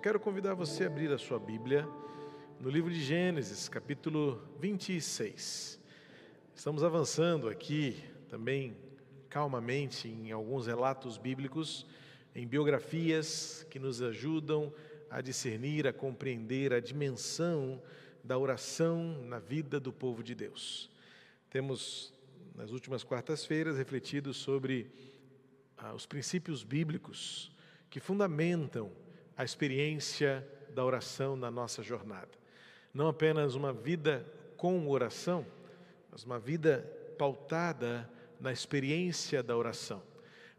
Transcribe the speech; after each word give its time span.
Eu 0.00 0.02
quero 0.02 0.18
convidar 0.18 0.54
você 0.54 0.84
a 0.84 0.86
abrir 0.86 1.12
a 1.12 1.18
sua 1.18 1.38
Bíblia 1.38 1.86
no 2.58 2.70
livro 2.70 2.90
de 2.90 3.04
Gênesis, 3.04 3.68
capítulo 3.68 4.42
26. 4.58 5.78
Estamos 6.54 6.82
avançando 6.82 7.50
aqui 7.50 8.02
também 8.26 8.74
calmamente 9.28 10.08
em 10.08 10.32
alguns 10.32 10.66
relatos 10.66 11.18
bíblicos, 11.18 11.84
em 12.34 12.46
biografias 12.46 13.66
que 13.68 13.78
nos 13.78 14.00
ajudam 14.00 14.72
a 15.10 15.20
discernir, 15.20 15.86
a 15.86 15.92
compreender 15.92 16.72
a 16.72 16.80
dimensão 16.80 17.78
da 18.24 18.38
oração 18.38 19.22
na 19.26 19.38
vida 19.38 19.78
do 19.78 19.92
povo 19.92 20.22
de 20.22 20.34
Deus. 20.34 20.90
Temos, 21.50 22.14
nas 22.54 22.70
últimas 22.70 23.04
quartas-feiras, 23.04 23.76
refletido 23.76 24.32
sobre 24.32 24.90
ah, 25.76 25.92
os 25.92 26.06
princípios 26.06 26.64
bíblicos 26.64 27.52
que 27.90 28.00
fundamentam 28.00 28.90
a 29.40 29.44
experiência 29.44 30.46
da 30.74 30.84
oração 30.84 31.34
na 31.34 31.50
nossa 31.50 31.82
jornada. 31.82 32.28
Não 32.92 33.08
apenas 33.08 33.54
uma 33.54 33.72
vida 33.72 34.30
com 34.54 34.86
oração, 34.86 35.46
mas 36.12 36.24
uma 36.24 36.38
vida 36.38 36.84
pautada 37.16 38.06
na 38.38 38.52
experiência 38.52 39.42
da 39.42 39.56
oração. 39.56 40.02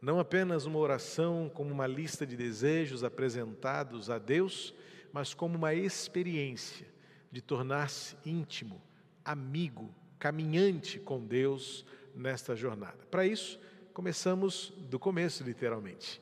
Não 0.01 0.19
apenas 0.19 0.65
uma 0.65 0.79
oração 0.79 1.47
como 1.53 1.71
uma 1.71 1.85
lista 1.85 2.25
de 2.25 2.35
desejos 2.35 3.03
apresentados 3.03 4.09
a 4.09 4.17
Deus, 4.17 4.73
mas 5.13 5.31
como 5.31 5.59
uma 5.59 5.75
experiência 5.75 6.87
de 7.31 7.39
tornar-se 7.39 8.15
íntimo, 8.25 8.81
amigo, 9.23 9.93
caminhante 10.17 10.99
com 10.99 11.23
Deus 11.23 11.85
nesta 12.15 12.55
jornada. 12.55 13.05
Para 13.11 13.27
isso, 13.27 13.59
começamos 13.93 14.73
do 14.89 14.97
começo, 14.97 15.43
literalmente. 15.43 16.19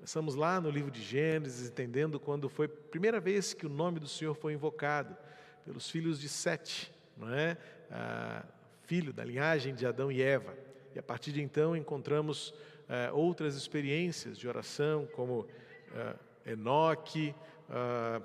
Começamos 0.00 0.34
lá 0.34 0.58
no 0.58 0.70
livro 0.70 0.90
de 0.90 1.02
Gênesis, 1.02 1.68
entendendo 1.68 2.18
quando 2.18 2.48
foi 2.48 2.64
a 2.64 2.68
primeira 2.70 3.20
vez 3.20 3.52
que 3.52 3.66
o 3.66 3.68
nome 3.68 4.00
do 4.00 4.08
Senhor 4.08 4.32
foi 4.32 4.54
invocado 4.54 5.14
pelos 5.62 5.90
filhos 5.90 6.18
de 6.18 6.26
Sete, 6.26 6.90
não 7.18 7.30
é? 7.30 7.58
Ah, 7.90 8.42
filho 8.84 9.12
da 9.12 9.22
linhagem 9.22 9.74
de 9.74 9.86
Adão 9.86 10.10
e 10.10 10.22
Eva. 10.22 10.56
E 10.94 10.98
a 10.98 11.02
partir 11.02 11.32
de 11.32 11.42
então 11.42 11.76
encontramos 11.76 12.54
ah, 12.88 13.12
outras 13.12 13.56
experiências 13.56 14.38
de 14.38 14.48
oração, 14.48 15.06
como 15.12 15.46
ah, 15.94 16.16
Enoque. 16.46 17.34
Ah, 17.68 18.22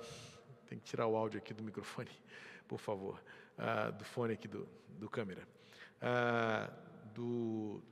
tem 0.66 0.78
que 0.78 0.84
tirar 0.84 1.06
o 1.06 1.14
áudio 1.14 1.36
aqui 1.36 1.52
do 1.52 1.62
microfone, 1.62 2.10
por 2.66 2.78
favor, 2.78 3.22
ah, 3.58 3.90
do 3.90 4.02
fone 4.02 4.32
aqui 4.32 4.48
do, 4.48 4.66
do 4.98 5.10
câmera. 5.10 5.46
Ah, 6.00 6.70
do 7.14 7.82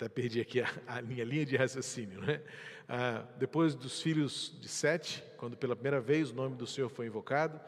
até 0.00 0.08
perdi 0.08 0.40
aqui 0.40 0.62
a, 0.62 0.68
a, 0.86 1.02
minha 1.02 1.22
linha 1.22 1.44
de 1.44 1.56
raciocínio. 1.56 2.22
Né? 2.22 2.40
Ah, 2.88 3.22
depois 3.38 3.74
dos 3.74 4.00
filhos 4.00 4.56
de 4.58 4.66
Sete, 4.66 5.22
quando 5.36 5.58
pela 5.58 5.76
primeira 5.76 6.00
vez 6.00 6.30
o 6.30 6.34
nome 6.34 6.56
do 6.56 6.66
Senhor 6.66 6.88
foi 6.88 7.06
invocado, 7.06 7.60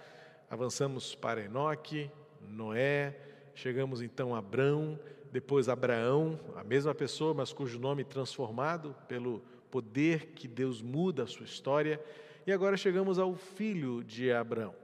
avançamos 0.48 1.14
para 1.14 1.42
Enoque, 1.42 2.10
Noé, 2.40 3.14
chegamos 3.54 4.00
então 4.00 4.34
a 4.34 4.38
Abrão, 4.38 4.98
depois 5.30 5.68
Abraão, 5.68 6.40
a 6.56 6.64
mesma 6.64 6.94
pessoa, 6.94 7.34
mas 7.34 7.52
cujo 7.52 7.78
nome 7.78 8.02
transformado 8.02 8.96
pelo 9.06 9.42
poder 9.70 10.28
que 10.28 10.48
Deus 10.48 10.80
muda 10.80 11.24
a 11.24 11.26
sua 11.26 11.44
história, 11.44 12.00
e 12.46 12.52
agora 12.52 12.78
chegamos 12.78 13.18
ao 13.18 13.34
filho 13.34 14.02
de 14.02 14.32
Abraão. 14.32 14.74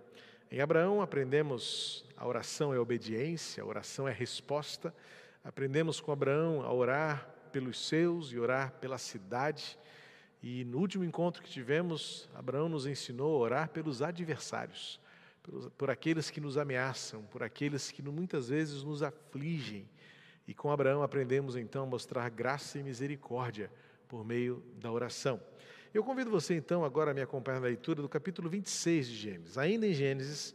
Em 0.50 0.60
Abraão 0.60 1.00
aprendemos 1.00 2.04
a 2.14 2.26
oração 2.26 2.74
é 2.74 2.78
obediência, 2.78 3.62
a 3.62 3.66
oração 3.66 4.06
é 4.06 4.12
resposta. 4.12 4.94
Aprendemos 5.42 6.00
com 6.00 6.12
Abraão 6.12 6.62
a 6.62 6.72
orar 6.72 7.37
pelos 7.48 7.86
seus 7.86 8.32
e 8.32 8.38
orar 8.38 8.72
pela 8.80 8.98
cidade. 8.98 9.78
E 10.42 10.64
no 10.64 10.78
último 10.78 11.04
encontro 11.04 11.42
que 11.42 11.50
tivemos, 11.50 12.28
Abraão 12.34 12.68
nos 12.68 12.86
ensinou 12.86 13.34
a 13.34 13.38
orar 13.38 13.68
pelos 13.70 14.02
adversários, 14.02 15.00
por, 15.76 15.90
aqueles 15.90 16.30
que 16.30 16.40
nos 16.40 16.56
ameaçam, 16.56 17.22
por 17.24 17.42
aqueles 17.42 17.90
que 17.90 18.02
muitas 18.02 18.48
vezes 18.48 18.82
nos 18.84 19.02
afligem. 19.02 19.88
E 20.46 20.54
com 20.54 20.70
Abraão 20.70 21.02
aprendemos 21.02 21.56
então 21.56 21.82
a 21.82 21.86
mostrar 21.86 22.28
graça 22.30 22.78
e 22.78 22.82
misericórdia 22.82 23.70
por 24.08 24.24
meio 24.24 24.62
da 24.80 24.90
oração. 24.90 25.40
Eu 25.92 26.04
convido 26.04 26.30
você 26.30 26.54
então 26.54 26.84
agora 26.84 27.10
a 27.10 27.14
me 27.14 27.20
acompanhar 27.20 27.60
na 27.60 27.66
leitura 27.66 28.00
do 28.00 28.08
capítulo 28.08 28.48
26 28.48 29.08
de 29.08 29.16
Gênesis. 29.16 29.58
Ainda 29.58 29.86
em 29.86 29.92
Gênesis, 29.92 30.54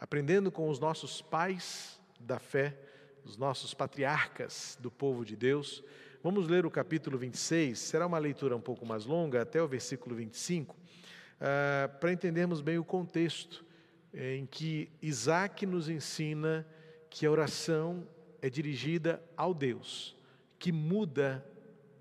aprendendo 0.00 0.50
com 0.50 0.68
os 0.68 0.78
nossos 0.78 1.20
pais 1.20 2.00
da 2.18 2.38
fé, 2.38 2.76
os 3.24 3.36
nossos 3.36 3.74
patriarcas 3.74 4.78
do 4.80 4.90
povo 4.90 5.24
de 5.24 5.36
Deus, 5.36 5.84
Vamos 6.20 6.48
ler 6.48 6.66
o 6.66 6.70
capítulo 6.70 7.16
26, 7.16 7.78
será 7.78 8.04
uma 8.04 8.18
leitura 8.18 8.56
um 8.56 8.60
pouco 8.60 8.84
mais 8.84 9.04
longa, 9.04 9.40
até 9.40 9.62
o 9.62 9.68
versículo 9.68 10.16
25, 10.16 10.74
uh, 10.74 11.98
para 12.00 12.12
entendermos 12.12 12.60
bem 12.60 12.76
o 12.76 12.84
contexto 12.84 13.64
em 14.12 14.44
que 14.44 14.90
Isaac 15.00 15.64
nos 15.64 15.88
ensina 15.88 16.66
que 17.08 17.24
a 17.24 17.30
oração 17.30 18.04
é 18.42 18.50
dirigida 18.50 19.22
ao 19.36 19.54
Deus, 19.54 20.16
que 20.58 20.72
muda 20.72 21.46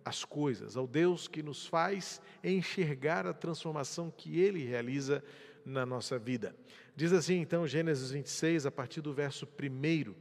as 0.04 0.26
coisas, 0.26 0.76
ao 0.76 0.88
Deus 0.88 1.28
que 1.28 1.44
nos 1.44 1.68
faz 1.68 2.20
enxergar 2.44 3.28
a 3.28 3.34
transformação 3.34 4.10
que 4.10 4.40
Ele 4.40 4.66
realiza 4.66 5.24
na 5.64 5.86
nossa 5.86 6.18
vida. 6.18 6.56
Diz 6.96 7.14
assim 7.14 7.36
então 7.36 7.68
Gênesis 7.68 8.10
26, 8.10 8.66
a 8.66 8.72
partir 8.72 9.02
do 9.02 9.14
verso 9.14 9.46
1, 9.46 10.16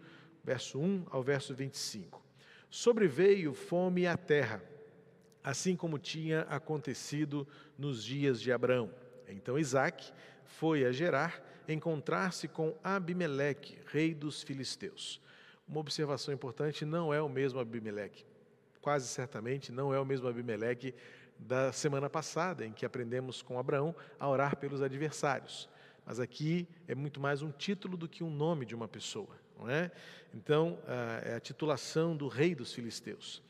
verso 0.44 0.78
1 0.78 1.06
ao 1.10 1.22
verso 1.22 1.54
25. 1.54 2.25
Sobreveio 2.70 3.54
fome 3.54 4.06
à 4.06 4.16
terra, 4.16 4.62
assim 5.42 5.76
como 5.76 5.98
tinha 5.98 6.42
acontecido 6.42 7.46
nos 7.78 8.02
dias 8.04 8.40
de 8.40 8.50
Abraão. 8.52 8.90
Então 9.28 9.58
Isaac 9.58 10.12
foi 10.44 10.84
a 10.84 10.92
Gerar 10.92 11.42
encontrar-se 11.68 12.46
com 12.46 12.74
Abimeleque, 12.82 13.78
rei 13.86 14.14
dos 14.14 14.42
filisteus. 14.42 15.20
Uma 15.66 15.80
observação 15.80 16.32
importante: 16.32 16.84
não 16.84 17.12
é 17.12 17.20
o 17.20 17.28
mesmo 17.28 17.60
Abimeleque. 17.60 18.24
Quase 18.80 19.08
certamente 19.08 19.72
não 19.72 19.92
é 19.92 19.98
o 19.98 20.04
mesmo 20.04 20.28
Abimeleque 20.28 20.94
da 21.38 21.72
semana 21.72 22.08
passada, 22.08 22.64
em 22.64 22.72
que 22.72 22.86
aprendemos 22.86 23.42
com 23.42 23.58
Abraão 23.58 23.94
a 24.18 24.28
orar 24.28 24.56
pelos 24.56 24.80
adversários. 24.80 25.68
Mas 26.04 26.20
aqui 26.20 26.68
é 26.86 26.94
muito 26.94 27.20
mais 27.20 27.42
um 27.42 27.50
título 27.50 27.96
do 27.96 28.08
que 28.08 28.22
um 28.22 28.30
nome 28.30 28.64
de 28.64 28.74
uma 28.74 28.86
pessoa 28.86 29.45
não 29.58 29.68
é? 29.68 29.90
Então, 30.34 30.78
é 31.24 31.34
a 31.34 31.40
titulação 31.40 32.16
do 32.16 32.28
rei 32.28 32.54
dos 32.54 32.72
filisteus. 32.72 33.42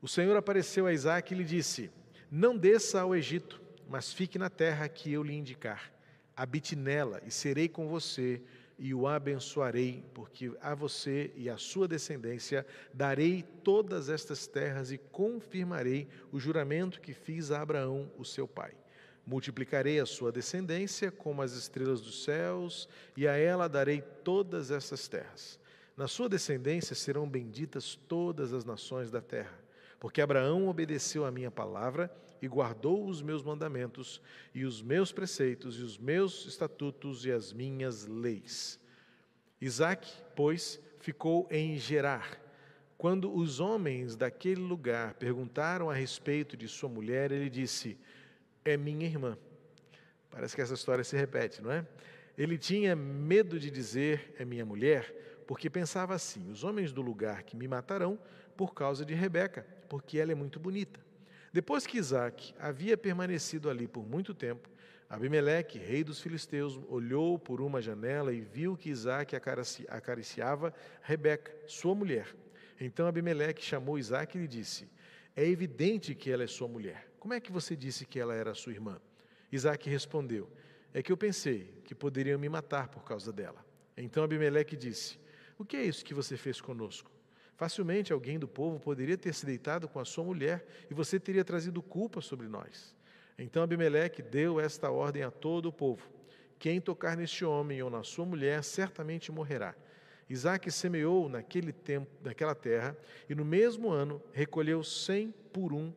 O 0.00 0.08
Senhor 0.08 0.36
apareceu 0.36 0.86
a 0.86 0.92
Isaac 0.92 1.32
e 1.32 1.36
lhe 1.36 1.44
disse: 1.44 1.90
Não 2.30 2.56
desça 2.56 3.00
ao 3.00 3.14
Egito, 3.14 3.60
mas 3.88 4.12
fique 4.12 4.38
na 4.38 4.50
terra 4.50 4.88
que 4.88 5.12
eu 5.12 5.22
lhe 5.22 5.34
indicar. 5.34 5.92
Habite 6.36 6.76
nela 6.76 7.20
e 7.24 7.30
serei 7.30 7.68
com 7.68 7.88
você 7.88 8.42
e 8.78 8.92
o 8.92 9.06
abençoarei, 9.06 10.04
porque 10.12 10.52
a 10.60 10.74
você 10.74 11.32
e 11.34 11.48
à 11.48 11.56
sua 11.56 11.88
descendência 11.88 12.66
darei 12.92 13.42
todas 13.64 14.10
estas 14.10 14.46
terras 14.46 14.92
e 14.92 14.98
confirmarei 14.98 16.06
o 16.30 16.38
juramento 16.38 17.00
que 17.00 17.14
fiz 17.14 17.50
a 17.50 17.62
Abraão, 17.62 18.10
o 18.18 18.24
seu 18.24 18.46
pai. 18.46 18.74
Multiplicarei 19.26 19.98
a 19.98 20.06
sua 20.06 20.30
descendência 20.30 21.10
como 21.10 21.42
as 21.42 21.52
estrelas 21.52 22.00
dos 22.00 22.22
céus, 22.22 22.88
e 23.16 23.26
a 23.26 23.36
ela 23.36 23.68
darei 23.68 24.00
todas 24.00 24.70
essas 24.70 25.08
terras. 25.08 25.58
Na 25.96 26.06
sua 26.06 26.28
descendência 26.28 26.94
serão 26.94 27.28
benditas 27.28 27.96
todas 27.96 28.52
as 28.52 28.64
nações 28.64 29.10
da 29.10 29.20
terra, 29.20 29.58
porque 29.98 30.20
Abraão 30.20 30.68
obedeceu 30.68 31.24
a 31.24 31.30
minha 31.32 31.50
palavra 31.50 32.14
e 32.40 32.46
guardou 32.46 33.08
os 33.08 33.22
meus 33.22 33.42
mandamentos, 33.42 34.20
e 34.54 34.64
os 34.64 34.82
meus 34.82 35.10
preceitos, 35.10 35.80
e 35.80 35.82
os 35.82 35.98
meus 35.98 36.46
estatutos 36.46 37.24
e 37.24 37.32
as 37.32 37.52
minhas 37.52 38.06
leis. 38.06 38.78
Isaac, 39.60 40.08
pois, 40.36 40.78
ficou 41.00 41.48
em 41.50 41.78
Gerar. 41.78 42.38
Quando 42.98 43.34
os 43.34 43.58
homens 43.58 44.16
daquele 44.16 44.60
lugar 44.60 45.14
perguntaram 45.14 45.90
a 45.90 45.94
respeito 45.94 46.56
de 46.56 46.68
sua 46.68 46.88
mulher, 46.88 47.32
ele 47.32 47.50
disse: 47.50 47.98
é 48.66 48.76
minha 48.76 49.06
irmã. 49.06 49.36
Parece 50.30 50.54
que 50.54 50.60
essa 50.60 50.74
história 50.74 51.02
se 51.02 51.16
repete, 51.16 51.62
não 51.62 51.72
é? 51.72 51.86
Ele 52.36 52.58
tinha 52.58 52.94
medo 52.94 53.58
de 53.58 53.70
dizer 53.70 54.34
é 54.38 54.44
minha 54.44 54.64
mulher, 54.64 55.42
porque 55.46 55.70
pensava 55.70 56.14
assim: 56.14 56.50
os 56.50 56.64
homens 56.64 56.92
do 56.92 57.00
lugar 57.00 57.42
que 57.42 57.56
me 57.56 57.66
matarão 57.66 58.18
por 58.56 58.74
causa 58.74 59.04
de 59.04 59.14
Rebeca, 59.14 59.66
porque 59.88 60.18
ela 60.18 60.32
é 60.32 60.34
muito 60.34 60.60
bonita. 60.60 61.00
Depois 61.52 61.86
que 61.86 61.96
Isaac 61.96 62.54
havia 62.58 62.98
permanecido 62.98 63.70
ali 63.70 63.88
por 63.88 64.06
muito 64.06 64.34
tempo, 64.34 64.68
Abimeleque, 65.08 65.78
rei 65.78 66.02
dos 66.02 66.20
filisteus, 66.20 66.78
olhou 66.88 67.38
por 67.38 67.60
uma 67.60 67.80
janela 67.80 68.32
e 68.32 68.40
viu 68.40 68.76
que 68.76 68.90
Isaac 68.90 69.36
acariciava 69.88 70.74
Rebeca, 71.00 71.54
sua 71.66 71.94
mulher. 71.94 72.34
Então 72.80 73.06
Abimeleque 73.06 73.62
chamou 73.64 73.98
Isaac 73.98 74.36
e 74.36 74.40
lhe 74.42 74.48
disse: 74.48 74.90
É 75.34 75.46
evidente 75.46 76.14
que 76.14 76.30
ela 76.30 76.42
é 76.42 76.46
sua 76.46 76.66
mulher. 76.66 77.08
Como 77.26 77.34
é 77.34 77.40
que 77.40 77.50
você 77.50 77.74
disse 77.74 78.06
que 78.06 78.20
ela 78.20 78.36
era 78.36 78.54
sua 78.54 78.70
irmã? 78.70 79.00
Isaac 79.50 79.90
respondeu: 79.90 80.48
É 80.94 81.02
que 81.02 81.10
eu 81.10 81.16
pensei 81.16 81.82
que 81.84 81.92
poderiam 81.92 82.38
me 82.38 82.48
matar 82.48 82.86
por 82.86 83.02
causa 83.02 83.32
dela. 83.32 83.66
Então 83.96 84.22
Abimeleque 84.22 84.76
disse: 84.76 85.18
O 85.58 85.64
que 85.64 85.76
é 85.76 85.82
isso 85.82 86.04
que 86.04 86.14
você 86.14 86.36
fez 86.36 86.60
conosco? 86.60 87.10
Facilmente 87.56 88.12
alguém 88.12 88.38
do 88.38 88.46
povo 88.46 88.78
poderia 88.78 89.18
ter 89.18 89.34
se 89.34 89.44
deitado 89.44 89.88
com 89.88 89.98
a 89.98 90.04
sua 90.04 90.22
mulher 90.22 90.64
e 90.88 90.94
você 90.94 91.18
teria 91.18 91.44
trazido 91.44 91.82
culpa 91.82 92.20
sobre 92.20 92.46
nós. 92.46 92.94
Então 93.36 93.60
Abimeleque 93.60 94.22
deu 94.22 94.60
esta 94.60 94.88
ordem 94.92 95.24
a 95.24 95.30
todo 95.32 95.66
o 95.66 95.72
povo: 95.72 96.08
Quem 96.60 96.80
tocar 96.80 97.16
neste 97.16 97.44
homem 97.44 97.82
ou 97.82 97.90
na 97.90 98.04
sua 98.04 98.24
mulher 98.24 98.62
certamente 98.62 99.32
morrerá. 99.32 99.74
Isaac 100.30 100.70
semeou 100.70 101.28
naquele 101.28 101.72
tempo, 101.72 102.08
naquela 102.22 102.54
terra, 102.54 102.96
e 103.28 103.34
no 103.34 103.44
mesmo 103.44 103.90
ano 103.90 104.22
recolheu 104.32 104.84
cem 104.84 105.34
por 105.52 105.72
um, 105.72 105.92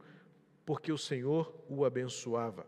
porque 0.69 0.92
o 0.92 1.00
Senhor 1.00 1.51
o 1.68 1.83
abençoava. 1.83 2.63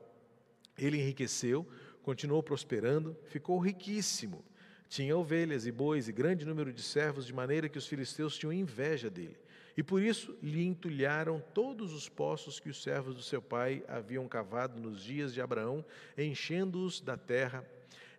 Ele 0.76 0.98
enriqueceu, 0.98 1.68
continuou 2.02 2.42
prosperando, 2.42 3.16
ficou 3.28 3.60
riquíssimo. 3.60 4.44
Tinha 4.90 5.16
ovelhas 5.16 5.68
e 5.68 5.72
bois 5.72 6.08
e 6.08 6.12
grande 6.12 6.44
número 6.44 6.74
de 6.74 6.82
servos, 6.82 7.28
de 7.28 7.32
maneira 7.32 7.70
que 7.70 7.78
os 7.78 7.86
filisteus 7.86 8.36
tinham 8.36 8.52
inveja 8.52 9.08
dele. 9.08 9.38
E 9.78 9.84
por 9.84 10.02
isso 10.02 10.36
lhe 10.42 10.66
entulharam 10.66 11.40
todos 11.54 11.94
os 11.94 12.10
poços 12.10 12.60
que 12.60 12.70
os 12.72 12.82
servos 12.82 13.14
do 13.14 13.22
seu 13.22 13.40
pai 13.40 13.84
haviam 13.88 14.28
cavado 14.28 14.82
nos 14.82 15.04
dias 15.04 15.32
de 15.32 15.40
Abraão, 15.40 15.86
enchendo-os 16.18 17.02
da 17.02 17.16
terra 17.16 17.64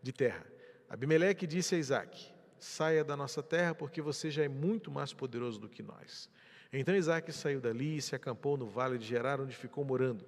de 0.00 0.12
terra. 0.12 0.46
Abimeleque 0.88 1.44
disse 1.44 1.74
a 1.74 1.78
Isaac: 1.78 2.32
Saia 2.56 3.02
da 3.02 3.16
nossa 3.16 3.42
terra, 3.42 3.74
porque 3.74 4.00
você 4.00 4.30
já 4.30 4.44
é 4.44 4.48
muito 4.48 4.92
mais 4.92 5.12
poderoso 5.12 5.58
do 5.58 5.68
que 5.68 5.82
nós. 5.82 6.30
Então 6.72 6.96
Isaac 6.96 7.30
saiu 7.32 7.60
dali 7.60 7.98
e 7.98 8.02
se 8.02 8.14
acampou 8.14 8.56
no 8.56 8.66
vale 8.66 8.96
de 8.96 9.04
Gerar, 9.04 9.40
onde 9.40 9.54
ficou 9.54 9.84
morando. 9.84 10.24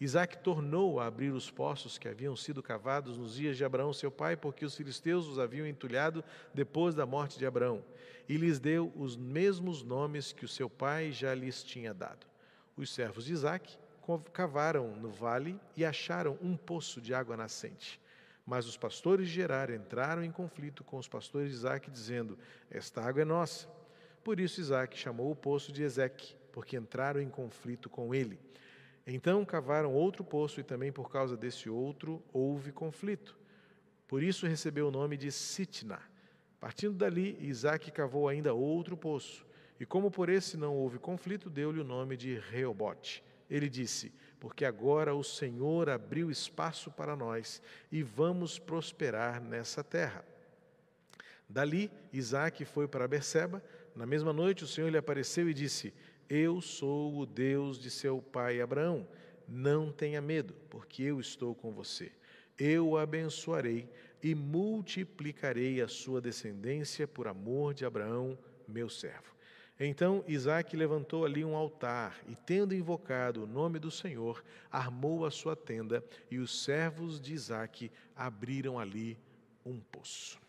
Isaac 0.00 0.38
tornou 0.38 0.98
a 0.98 1.06
abrir 1.06 1.30
os 1.30 1.50
poços 1.50 1.98
que 1.98 2.08
haviam 2.08 2.34
sido 2.34 2.62
cavados 2.62 3.18
nos 3.18 3.34
dias 3.34 3.58
de 3.58 3.64
Abraão, 3.64 3.92
seu 3.92 4.10
pai, 4.10 4.34
porque 4.34 4.64
os 4.64 4.74
filisteus 4.74 5.28
os 5.28 5.38
haviam 5.38 5.66
entulhado 5.66 6.24
depois 6.54 6.94
da 6.94 7.04
morte 7.04 7.38
de 7.38 7.44
Abraão, 7.44 7.84
e 8.26 8.36
lhes 8.36 8.58
deu 8.58 8.90
os 8.96 9.16
mesmos 9.16 9.84
nomes 9.84 10.32
que 10.32 10.46
o 10.46 10.48
seu 10.48 10.68
pai 10.68 11.12
já 11.12 11.34
lhes 11.34 11.62
tinha 11.62 11.92
dado. 11.92 12.26
Os 12.74 12.92
servos 12.92 13.26
de 13.26 13.34
Isaac 13.34 13.78
cavaram 14.32 14.96
no 14.96 15.10
vale 15.10 15.60
e 15.76 15.84
acharam 15.84 16.38
um 16.42 16.56
poço 16.56 17.00
de 17.00 17.12
água 17.12 17.36
nascente. 17.36 18.00
Mas 18.44 18.66
os 18.66 18.76
pastores 18.76 19.28
de 19.28 19.34
Gerar 19.34 19.70
entraram 19.70 20.24
em 20.24 20.32
conflito 20.32 20.82
com 20.82 20.96
os 20.96 21.06
pastores 21.06 21.50
de 21.50 21.54
Isaac, 21.54 21.88
dizendo: 21.90 22.36
Esta 22.70 23.02
água 23.02 23.22
é 23.22 23.24
nossa. 23.24 23.68
Por 24.22 24.38
isso 24.38 24.60
Isaac 24.60 24.96
chamou 24.96 25.30
o 25.30 25.36
poço 25.36 25.72
de 25.72 25.82
Ezeque, 25.82 26.34
porque 26.52 26.76
entraram 26.76 27.20
em 27.20 27.28
conflito 27.28 27.90
com 27.90 28.14
ele. 28.14 28.38
Então 29.06 29.44
cavaram 29.44 29.92
outro 29.92 30.22
poço 30.22 30.60
e 30.60 30.64
também 30.64 30.92
por 30.92 31.10
causa 31.10 31.36
desse 31.36 31.68
outro 31.68 32.22
houve 32.32 32.70
conflito. 32.70 33.36
Por 34.06 34.22
isso 34.22 34.46
recebeu 34.46 34.88
o 34.88 34.90
nome 34.90 35.16
de 35.16 35.32
Sitna. 35.32 36.00
Partindo 36.60 36.94
dali, 36.94 37.36
Isaac 37.40 37.90
cavou 37.90 38.28
ainda 38.28 38.54
outro 38.54 38.96
poço. 38.96 39.44
E 39.80 39.86
como 39.86 40.10
por 40.10 40.28
esse 40.28 40.56
não 40.56 40.76
houve 40.76 40.98
conflito, 40.98 41.50
deu-lhe 41.50 41.80
o 41.80 41.84
nome 41.84 42.16
de 42.16 42.38
Reobote. 42.38 43.24
Ele 43.50 43.68
disse: 43.68 44.12
Porque 44.38 44.64
agora 44.64 45.14
o 45.14 45.24
Senhor 45.24 45.90
abriu 45.90 46.30
espaço 46.30 46.90
para 46.90 47.16
nós 47.16 47.60
e 47.90 48.02
vamos 48.02 48.58
prosperar 48.58 49.40
nessa 49.40 49.82
terra. 49.82 50.24
Dali, 51.48 51.90
Isaac 52.12 52.64
foi 52.64 52.86
para 52.86 53.08
Berseba. 53.08 53.62
Na 53.94 54.06
mesma 54.06 54.32
noite, 54.32 54.64
o 54.64 54.66
Senhor 54.66 54.88
lhe 54.88 54.98
apareceu 54.98 55.48
e 55.48 55.54
disse: 55.54 55.92
eu 56.34 56.62
sou 56.62 57.18
o 57.18 57.26
Deus 57.26 57.78
de 57.78 57.90
seu 57.90 58.22
pai 58.22 58.62
Abraão. 58.62 59.06
Não 59.46 59.92
tenha 59.92 60.18
medo, 60.18 60.54
porque 60.70 61.02
eu 61.02 61.20
estou 61.20 61.54
com 61.54 61.72
você. 61.72 62.10
Eu 62.58 62.88
o 62.88 62.96
abençoarei 62.96 63.86
e 64.22 64.34
multiplicarei 64.34 65.82
a 65.82 65.88
sua 65.88 66.22
descendência 66.22 67.06
por 67.06 67.28
amor 67.28 67.74
de 67.74 67.84
Abraão, 67.84 68.38
meu 68.66 68.88
servo. 68.88 69.36
Então 69.78 70.24
Isaac 70.26 70.74
levantou 70.74 71.26
ali 71.26 71.44
um 71.44 71.54
altar 71.54 72.18
e, 72.26 72.34
tendo 72.34 72.74
invocado 72.74 73.42
o 73.42 73.46
nome 73.46 73.78
do 73.78 73.90
Senhor, 73.90 74.42
armou 74.70 75.26
a 75.26 75.30
sua 75.30 75.54
tenda 75.54 76.02
e 76.30 76.38
os 76.38 76.64
servos 76.64 77.20
de 77.20 77.34
Isaac 77.34 77.92
abriram 78.16 78.78
ali 78.78 79.18
um 79.66 79.78
poço. 79.78 80.40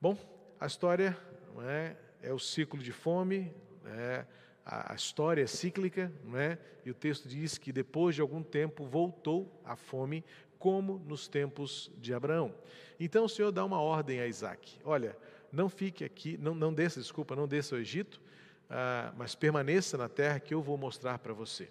Bom, 0.00 0.16
a 0.60 0.66
história 0.66 1.18
é, 1.62 1.96
é 2.24 2.32
o 2.32 2.38
ciclo 2.38 2.82
de 2.82 2.90
fome, 2.90 3.52
é, 3.84 4.24
a, 4.64 4.94
história 4.94 5.42
é 5.42 5.46
cíclica, 5.46 6.10
não 6.24 6.38
é? 6.38 6.58
e 6.84 6.90
o 6.90 6.94
texto 6.94 7.28
diz 7.28 7.58
que 7.58 7.70
depois 7.70 8.14
de 8.14 8.22
algum 8.22 8.42
tempo 8.42 8.84
voltou 8.84 9.60
a 9.64 9.76
fome, 9.76 10.24
como 10.58 10.98
nos 11.06 11.28
tempos 11.28 11.92
de 11.98 12.14
Abraão. 12.14 12.54
Então 12.98 13.26
o 13.26 13.28
Senhor 13.28 13.52
dá 13.52 13.62
uma 13.64 13.80
ordem 13.80 14.20
a 14.20 14.26
Isaac: 14.26 14.78
olha, 14.82 15.16
não 15.52 15.68
fique 15.68 16.02
aqui, 16.02 16.38
não, 16.38 16.54
não 16.54 16.72
desça, 16.72 17.00
desculpa, 17.00 17.36
não 17.36 17.46
desça 17.46 17.74
ao 17.74 17.80
Egito, 17.80 18.20
ah, 18.70 19.12
mas 19.16 19.34
permaneça 19.34 19.98
na 19.98 20.08
terra 20.08 20.40
que 20.40 20.54
eu 20.54 20.62
vou 20.62 20.78
mostrar 20.78 21.18
para 21.18 21.34
você. 21.34 21.68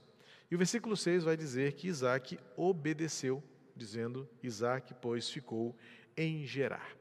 E 0.52 0.56
o 0.56 0.58
versículo 0.58 0.96
6 0.96 1.24
vai 1.24 1.36
dizer 1.36 1.74
que 1.74 1.88
Isaac 1.88 2.38
obedeceu, 2.56 3.44
dizendo: 3.76 4.30
Isaac, 4.44 4.94
pois, 5.02 5.28
ficou 5.28 5.76
em 6.16 6.46
Gerar. 6.46 6.96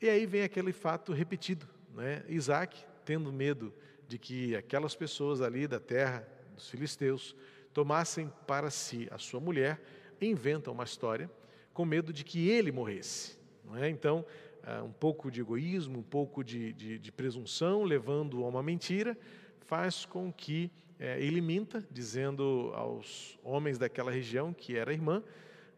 E 0.00 0.08
aí 0.08 0.24
vem 0.24 0.42
aquele 0.42 0.72
fato 0.72 1.12
repetido, 1.12 1.68
né? 1.98 2.24
Isaac, 2.28 2.84
tendo 3.04 3.32
medo 3.32 3.74
de 4.06 4.18
que 4.18 4.54
aquelas 4.54 4.94
pessoas 4.94 5.40
ali 5.40 5.66
da 5.66 5.80
terra 5.80 6.26
dos 6.54 6.70
filisteus 6.70 7.34
tomassem 7.74 8.32
para 8.46 8.70
si 8.70 9.08
a 9.10 9.18
sua 9.18 9.40
mulher, 9.40 9.80
inventam 10.20 10.72
uma 10.72 10.84
história 10.84 11.30
com 11.74 11.84
medo 11.84 12.12
de 12.12 12.24
que 12.24 12.48
ele 12.48 12.72
morresse. 12.72 13.36
É? 13.80 13.88
Então, 13.88 14.24
ah, 14.62 14.82
um 14.82 14.92
pouco 14.92 15.30
de 15.30 15.40
egoísmo, 15.40 15.98
um 15.98 16.02
pouco 16.02 16.42
de, 16.44 16.72
de, 16.72 16.98
de 16.98 17.12
presunção, 17.12 17.82
levando 17.82 18.44
a 18.44 18.48
uma 18.48 18.62
mentira, 18.62 19.18
faz 19.60 20.04
com 20.04 20.32
que 20.32 20.70
é, 20.98 21.20
ele 21.20 21.40
minta, 21.40 21.84
dizendo 21.90 22.72
aos 22.74 23.38
homens 23.42 23.76
daquela 23.76 24.10
região 24.10 24.52
que 24.52 24.76
era 24.76 24.92
irmã, 24.92 25.22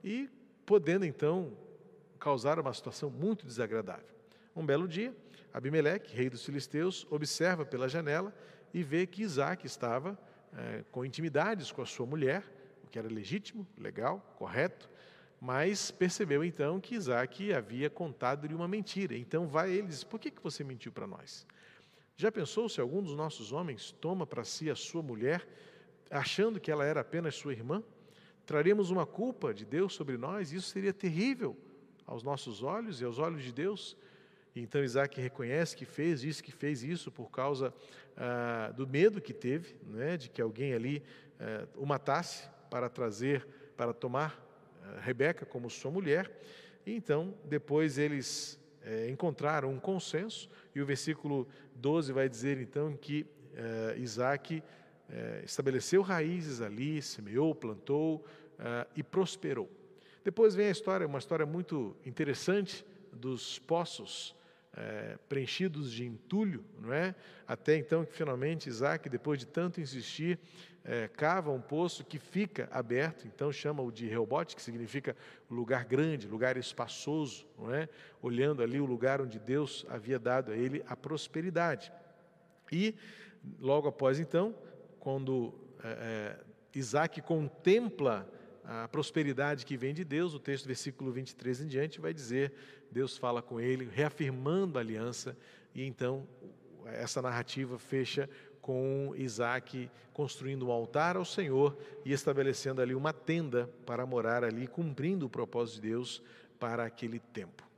e 0.05 0.29
podendo 0.65 1.05
então 1.05 1.53
causar 2.19 2.59
uma 2.59 2.73
situação 2.73 3.11
muito 3.11 3.47
desagradável. 3.47 4.09
Um 4.55 4.65
belo 4.65 4.87
dia, 4.87 5.15
Abimeleque, 5.53 6.15
rei 6.15 6.31
dos 6.31 6.45
filisteus, 6.45 7.07
observa 7.11 7.65
pela 7.65 7.89
janela 7.89 8.35
e 8.73 8.83
vê 8.83 9.07
que 9.07 9.23
Isaac 9.23 9.67
estava 9.67 10.19
é, 10.57 10.85
com 10.91 11.05
intimidades 11.05 11.73
com 11.73 11.83
a 11.83 11.87
sua 11.87 12.07
mulher, 12.07 12.45
o 12.85 12.89
que 12.89 12.99
era 12.99 13.09
legítimo, 13.09 13.67
legal, 13.77 14.21
correto, 14.37 14.89
mas 15.41 15.91
percebeu 15.91 16.45
então 16.45 16.79
que 16.79 16.95
Isaac 16.95 17.53
havia 17.53 17.89
contado-lhe 17.89 18.55
uma 18.55 18.69
mentira. 18.69 19.17
Então 19.17 19.49
vai 19.49 19.71
ele 19.71 19.87
e 19.87 19.89
diz: 19.89 20.05
Por 20.05 20.21
que, 20.21 20.31
que 20.31 20.43
você 20.43 20.63
mentiu 20.63 20.93
para 20.93 21.07
nós? 21.07 21.47
Já 22.15 22.31
pensou 22.31 22.69
se 22.69 22.81
algum 22.81 23.03
dos 23.03 23.17
nossos 23.17 23.51
homens 23.51 23.93
toma 23.93 24.27
para 24.27 24.45
si 24.45 24.69
a 24.69 24.77
sua 24.77 25.03
mulher, 25.03 25.49
achando 26.11 26.61
que 26.61 26.71
ela 26.71 26.85
era 26.85 27.01
apenas 27.01 27.35
sua 27.35 27.53
irmã? 27.53 27.83
Traremos 28.45 28.91
uma 28.91 29.07
culpa 29.07 29.55
de 29.55 29.65
Deus 29.65 29.95
sobre 29.95 30.19
nós, 30.19 30.53
e 30.53 30.57
isso 30.57 30.69
seria 30.69 30.93
terrível 30.93 31.57
aos 32.07 32.23
nossos 32.23 32.63
olhos 32.63 33.01
e 33.01 33.05
aos 33.05 33.19
olhos 33.19 33.43
de 33.43 33.53
Deus. 33.53 33.97
Então 34.55 34.83
Isaac 34.83 35.21
reconhece 35.21 35.77
que 35.77 35.85
fez, 35.85 36.21
diz 36.23 36.41
que 36.41 36.51
fez 36.51 36.83
isso 36.83 37.11
por 37.11 37.31
causa 37.31 37.73
ah, 38.17 38.73
do 38.77 38.87
medo 38.87 39.21
que 39.21 39.33
teve, 39.33 39.77
né, 39.87 40.17
de 40.17 40.29
que 40.29 40.43
alguém 40.43 40.75
ali 40.75 41.03
ah, 41.39 41.67
o 41.77 41.87
matasse 41.87 42.49
para 42.69 42.89
trazer, 42.89 43.47
para 43.77 43.93
tomar 43.93 44.39
ah, 44.83 45.01
Rebeca 45.01 45.47
como 45.47 45.71
sua 45.71 45.91
mulher. 45.91 46.31
E 46.85 46.95
então, 46.95 47.35
depois 47.45 47.99
eles 47.99 48.61
eh, 48.83 49.11
encontraram 49.11 49.71
um 49.71 49.79
consenso, 49.79 50.49
e 50.75 50.81
o 50.81 50.87
versículo 50.87 51.47
12 51.75 52.13
vai 52.13 52.29
dizer 52.29 52.59
então 52.59 52.97
que 52.97 53.27
eh, 53.55 53.97
Isaac 53.99 54.63
eh, 55.11 55.43
estabeleceu 55.45 56.01
raízes 56.01 56.63
ali, 56.63 57.03
semeou, 57.03 57.55
plantou 57.55 58.25
e 58.95 59.03
prosperou. 59.03 59.71
Depois 60.23 60.55
vem 60.55 60.67
a 60.67 60.71
história, 60.71 61.07
uma 61.07 61.19
história 61.19 61.47
muito 61.47 61.97
interessante 62.05 62.85
dos 63.11 63.59
poços 63.59 64.37
é, 64.77 65.19
preenchidos 65.29 65.93
de 65.93 66.07
entulho, 66.07 66.65
não 66.79 66.93
é? 66.93 67.15
Até 67.47 67.77
então 67.77 68.05
que 68.05 68.13
finalmente 68.13 68.69
Isaac, 68.69 69.09
depois 69.09 69.39
de 69.39 69.47
tanto 69.47 69.81
insistir, 69.81 70.39
é, 70.85 71.09
cava 71.09 71.51
um 71.51 71.61
poço 71.61 72.05
que 72.05 72.19
fica 72.19 72.69
aberto, 72.71 73.27
então 73.27 73.53
chama-o 73.53 73.91
de 73.91 74.07
Reobote, 74.07 74.57
que 74.57 74.63
significa 74.63 75.17
lugar 75.51 75.85
grande, 75.85 76.27
lugar 76.27 76.57
espaçoso, 76.57 77.47
não 77.59 77.75
é? 77.75 77.89
Olhando 78.23 78.63
ali 78.63 78.81
o 78.81 78.87
lugar 78.87 79.21
onde 79.21 79.39
Deus 79.39 79.85
havia 79.89 80.19
dado 80.19 80.53
a 80.53 80.57
ele 80.57 80.83
a 80.87 80.97
prosperidade. 80.97 81.93
E 82.73 82.95
logo 83.59 83.89
após 83.89 84.19
então, 84.19 84.55
quando 84.99 85.55
é, 85.83 85.89
é 85.89 86.79
Isaac 86.79 87.21
contempla 87.23 88.29
a 88.73 88.87
prosperidade 88.87 89.67
que 89.67 89.77
vem 89.77 89.93
de 89.93 90.05
Deus, 90.05 90.33
o 90.33 90.39
texto, 90.39 90.67
versículo 90.67 91.11
23 91.11 91.63
em 91.63 91.67
diante, 91.67 92.01
vai 92.01 92.15
dizer: 92.15 92.53
Deus 92.89 93.17
fala 93.17 93.43
com 93.43 93.61
ele, 93.61 93.91
reafirmando 93.93 94.79
a 94.79 94.81
aliança, 94.81 95.37
e 95.75 95.83
então 95.83 96.25
essa 96.85 97.21
narrativa 97.21 97.77
fecha 97.81 98.31
com 98.63 99.13
Isaac 99.17 99.91
construindo 100.13 100.69
um 100.69 100.71
altar 100.71 101.17
ao 101.17 101.25
Senhor 101.25 101.77
e 102.05 102.13
estabelecendo 102.13 102.81
ali 102.81 102.95
uma 102.95 103.13
tenda 103.13 103.69
para 103.85 104.07
morar 104.07 104.45
ali, 104.45 104.69
cumprindo 104.69 105.27
o 105.27 105.31
propósito 105.31 105.83
de 105.83 105.89
Deus 105.89 106.23
para 106.61 106.85
aquele 106.85 107.19
tempo. 107.19 107.69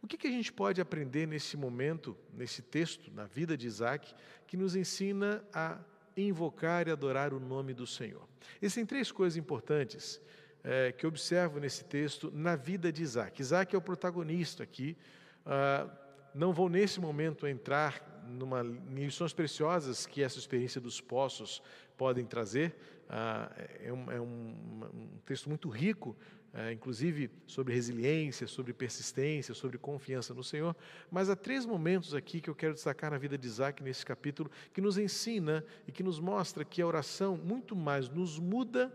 O 0.00 0.06
que, 0.06 0.16
que 0.16 0.28
a 0.28 0.30
gente 0.30 0.50
pode 0.50 0.80
aprender 0.80 1.26
nesse 1.26 1.58
momento, 1.58 2.16
nesse 2.32 2.62
texto, 2.62 3.12
na 3.12 3.26
vida 3.26 3.54
de 3.54 3.66
Isaac, 3.66 4.14
que 4.46 4.56
nos 4.56 4.74
ensina 4.74 5.44
a 5.52 5.78
invocar 6.16 6.88
e 6.88 6.90
adorar 6.90 7.34
o 7.34 7.40
nome 7.40 7.74
do 7.74 7.86
Senhor? 7.86 8.26
Existem 8.62 8.86
três 8.86 9.12
coisas 9.12 9.36
importantes 9.36 10.18
é, 10.64 10.92
que 10.92 11.06
observo 11.06 11.60
nesse 11.60 11.84
texto 11.84 12.30
na 12.34 12.56
vida 12.56 12.92
de 12.92 13.02
Isaac. 13.02 13.40
Isaac 13.40 13.74
é 13.74 13.78
o 13.78 13.82
protagonista 13.82 14.62
aqui. 14.62 14.96
Ah, 15.44 15.88
não 16.34 16.52
vou 16.52 16.68
nesse 16.68 17.00
momento 17.00 17.46
entrar 17.46 18.22
numa, 18.28 18.62
em 18.62 19.04
lições 19.04 19.32
preciosas 19.32 20.06
que 20.06 20.22
essa 20.22 20.38
experiência 20.38 20.80
dos 20.80 21.00
poços 21.00 21.62
podem 21.96 22.24
trazer. 22.24 22.76
Ah, 23.08 23.50
é, 23.82 23.92
um, 23.92 24.12
é 24.12 24.20
um, 24.20 24.84
um, 24.94 25.08
texto 25.24 25.48
muito 25.48 25.68
rico, 25.70 26.14
é, 26.52 26.72
inclusive 26.72 27.30
sobre 27.46 27.72
resiliência, 27.72 28.46
sobre 28.46 28.72
persistência, 28.72 29.54
sobre 29.54 29.78
confiança 29.78 30.34
no 30.34 30.44
Senhor. 30.44 30.76
Mas 31.10 31.30
há 31.30 31.36
três 31.36 31.64
momentos 31.64 32.14
aqui 32.14 32.40
que 32.40 32.50
eu 32.50 32.54
quero 32.54 32.74
destacar 32.74 33.10
na 33.10 33.18
vida 33.18 33.38
de 33.38 33.46
Isaac 33.46 33.82
nesse 33.82 34.04
capítulo, 34.04 34.50
que 34.72 34.80
nos 34.80 34.98
ensina 34.98 35.64
e 35.86 35.92
que 35.92 36.02
nos 36.02 36.20
mostra 36.20 36.64
que 36.64 36.82
a 36.82 36.86
oração 36.86 37.36
muito 37.36 37.74
mais 37.74 38.08
nos 38.08 38.38
muda 38.38 38.92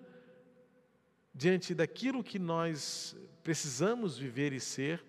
diante 1.34 1.74
daquilo 1.74 2.24
que 2.24 2.38
nós 2.38 3.16
precisamos 3.44 4.18
viver 4.18 4.54
e 4.54 4.60
ser, 4.60 5.04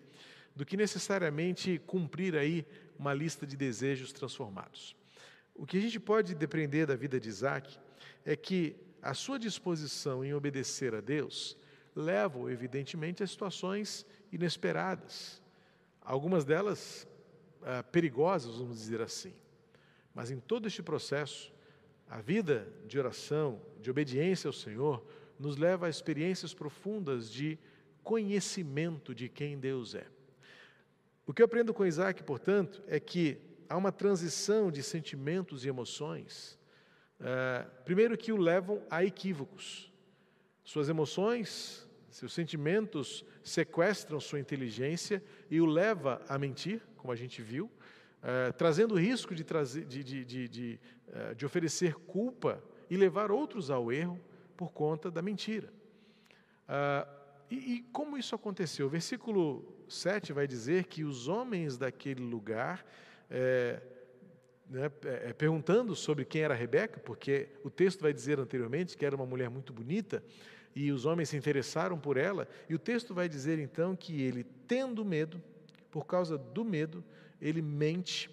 do 0.56 0.64
que 0.64 0.76
necessariamente 0.76 1.80
cumprir 1.86 2.36
aí 2.36 2.66
uma 2.98 3.12
lista 3.12 3.46
de 3.46 3.56
desejos 3.56 4.12
transformados. 4.12 4.96
O 5.54 5.66
que 5.66 5.76
a 5.76 5.80
gente 5.80 6.00
pode 6.00 6.34
depreender 6.34 6.86
da 6.86 6.96
vida 6.96 7.20
de 7.20 7.28
Isaac 7.28 7.78
é 8.24 8.34
que 8.34 8.76
a 9.02 9.14
sua 9.14 9.38
disposição 9.38 10.24
em 10.24 10.32
obedecer 10.32 10.94
a 10.94 11.00
Deus 11.00 11.56
leva, 11.94 12.50
evidentemente, 12.50 13.22
a 13.22 13.26
situações 13.26 14.06
inesperadas, 14.32 15.42
algumas 16.00 16.44
delas 16.44 17.06
ah, 17.62 17.82
perigosas, 17.82 18.56
vamos 18.56 18.78
dizer 18.78 19.00
assim. 19.00 19.32
Mas 20.14 20.30
em 20.30 20.38
todo 20.38 20.66
este 20.66 20.82
processo, 20.82 21.52
a 22.08 22.20
vida 22.20 22.68
de 22.86 22.98
oração, 22.98 23.60
de 23.80 23.90
obediência 23.90 24.48
ao 24.48 24.52
Senhor, 24.52 25.04
nos 25.44 25.58
leva 25.58 25.86
a 25.86 25.90
experiências 25.90 26.54
profundas 26.54 27.30
de 27.30 27.58
conhecimento 28.02 29.14
de 29.14 29.28
quem 29.28 29.58
Deus 29.58 29.94
é. 29.94 30.06
O 31.26 31.34
que 31.34 31.42
eu 31.42 31.46
aprendo 31.46 31.74
com 31.74 31.84
Isaac, 31.84 32.22
portanto, 32.22 32.82
é 32.86 32.98
que 32.98 33.38
há 33.68 33.76
uma 33.76 33.92
transição 33.92 34.70
de 34.70 34.82
sentimentos 34.82 35.64
e 35.64 35.68
emoções, 35.68 36.58
uh, 37.20 37.70
primeiro 37.84 38.16
que 38.16 38.32
o 38.32 38.36
levam 38.36 38.82
a 38.90 39.04
equívocos. 39.04 39.92
Suas 40.62 40.88
emoções, 40.88 41.86
seus 42.08 42.32
sentimentos 42.32 43.24
sequestram 43.42 44.20
sua 44.20 44.40
inteligência 44.40 45.22
e 45.50 45.60
o 45.60 45.66
leva 45.66 46.22
a 46.26 46.38
mentir, 46.38 46.80
como 46.96 47.12
a 47.12 47.16
gente 47.16 47.42
viu, 47.42 47.66
uh, 47.66 48.52
trazendo 48.56 48.94
o 48.94 48.98
risco 48.98 49.34
de, 49.34 49.44
trazer, 49.44 49.84
de, 49.84 50.02
de, 50.02 50.24
de, 50.24 50.48
de, 50.48 50.80
uh, 51.08 51.34
de 51.34 51.44
oferecer 51.44 51.94
culpa 51.94 52.62
e 52.88 52.96
levar 52.96 53.30
outros 53.30 53.70
ao 53.70 53.92
erro 53.92 54.18
por 54.56 54.72
conta 54.72 55.10
da 55.10 55.22
mentira. 55.22 55.72
E, 57.50 57.74
e 57.74 57.80
como 57.92 58.16
isso 58.16 58.34
aconteceu? 58.34 58.86
O 58.86 58.90
versículo 58.90 59.74
7 59.88 60.32
vai 60.32 60.46
dizer 60.46 60.84
que 60.84 61.04
os 61.04 61.28
homens 61.28 61.76
daquele 61.76 62.22
lugar, 62.22 62.84
é, 63.30 63.80
né, 64.68 64.90
é, 65.04 65.32
perguntando 65.32 65.94
sobre 65.94 66.24
quem 66.24 66.42
era 66.42 66.54
Rebeca, 66.54 66.98
porque 67.00 67.48
o 67.62 67.70
texto 67.70 68.00
vai 68.00 68.12
dizer 68.12 68.40
anteriormente 68.40 68.96
que 68.96 69.04
era 69.04 69.14
uma 69.14 69.26
mulher 69.26 69.50
muito 69.50 69.72
bonita, 69.72 70.22
e 70.74 70.90
os 70.90 71.06
homens 71.06 71.28
se 71.28 71.36
interessaram 71.36 71.98
por 71.98 72.16
ela, 72.16 72.48
e 72.68 72.74
o 72.74 72.78
texto 72.78 73.14
vai 73.14 73.28
dizer 73.28 73.58
então 73.58 73.94
que 73.94 74.20
ele, 74.22 74.44
tendo 74.66 75.04
medo, 75.04 75.40
por 75.90 76.06
causa 76.06 76.36
do 76.36 76.64
medo, 76.64 77.04
ele 77.40 77.62
mente 77.62 78.28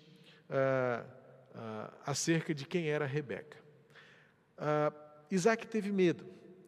ah, 0.49 1.05
ah, 1.53 1.93
acerca 2.05 2.55
de 2.55 2.65
quem 2.65 2.89
era 2.89 3.05
Rebeca. 3.05 3.57
Ah, 4.57 4.91
Isaac 5.31 5.65
teve 5.67 5.91
medo. 5.91 6.25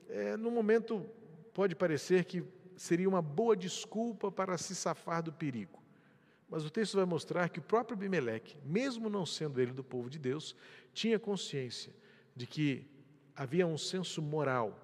É, 0.09 0.37
no 0.37 0.49
momento 0.49 1.05
pode 1.53 1.75
parecer 1.75 2.25
que 2.25 2.43
seria 2.75 3.07
uma 3.07 3.21
boa 3.21 3.55
desculpa 3.55 4.31
para 4.31 4.57
se 4.57 4.73
safar 4.73 5.21
do 5.21 5.31
perigo. 5.31 5.83
Mas 6.49 6.65
o 6.65 6.69
texto 6.69 6.95
vai 6.95 7.05
mostrar 7.05 7.49
que 7.49 7.59
o 7.59 7.63
próprio 7.63 7.95
Abimeleque, 7.95 8.55
mesmo 8.65 9.09
não 9.09 9.25
sendo 9.25 9.59
ele 9.59 9.71
do 9.71 9.83
povo 9.83 10.09
de 10.09 10.19
Deus, 10.19 10.55
tinha 10.93 11.19
consciência 11.19 11.93
de 12.35 12.45
que 12.47 12.87
havia 13.35 13.65
um 13.65 13.77
senso 13.77 14.21
moral 14.21 14.79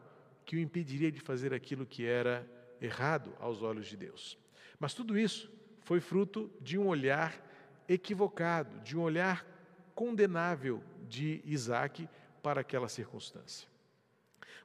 que 0.46 0.56
o 0.56 0.60
impediria 0.60 1.12
de 1.12 1.20
fazer 1.20 1.54
aquilo 1.54 1.86
que 1.86 2.06
era 2.06 2.46
errado 2.82 3.36
aos 3.40 3.62
olhos 3.62 3.86
de 3.86 3.96
Deus. 3.96 4.38
Mas 4.80 4.94
tudo 4.94 5.18
isso 5.18 5.52
foi 5.82 6.00
fruto 6.00 6.52
de 6.60 6.78
um 6.78 6.88
olhar 6.88 7.40
equivocado, 7.88 8.80
de 8.80 8.98
um 8.98 9.02
olhar 9.02 9.46
condenável 9.94 10.84
de 11.08 11.42
Isaac 11.46 12.10
para 12.42 12.62
aquela 12.62 12.90
circunstância. 12.90 13.69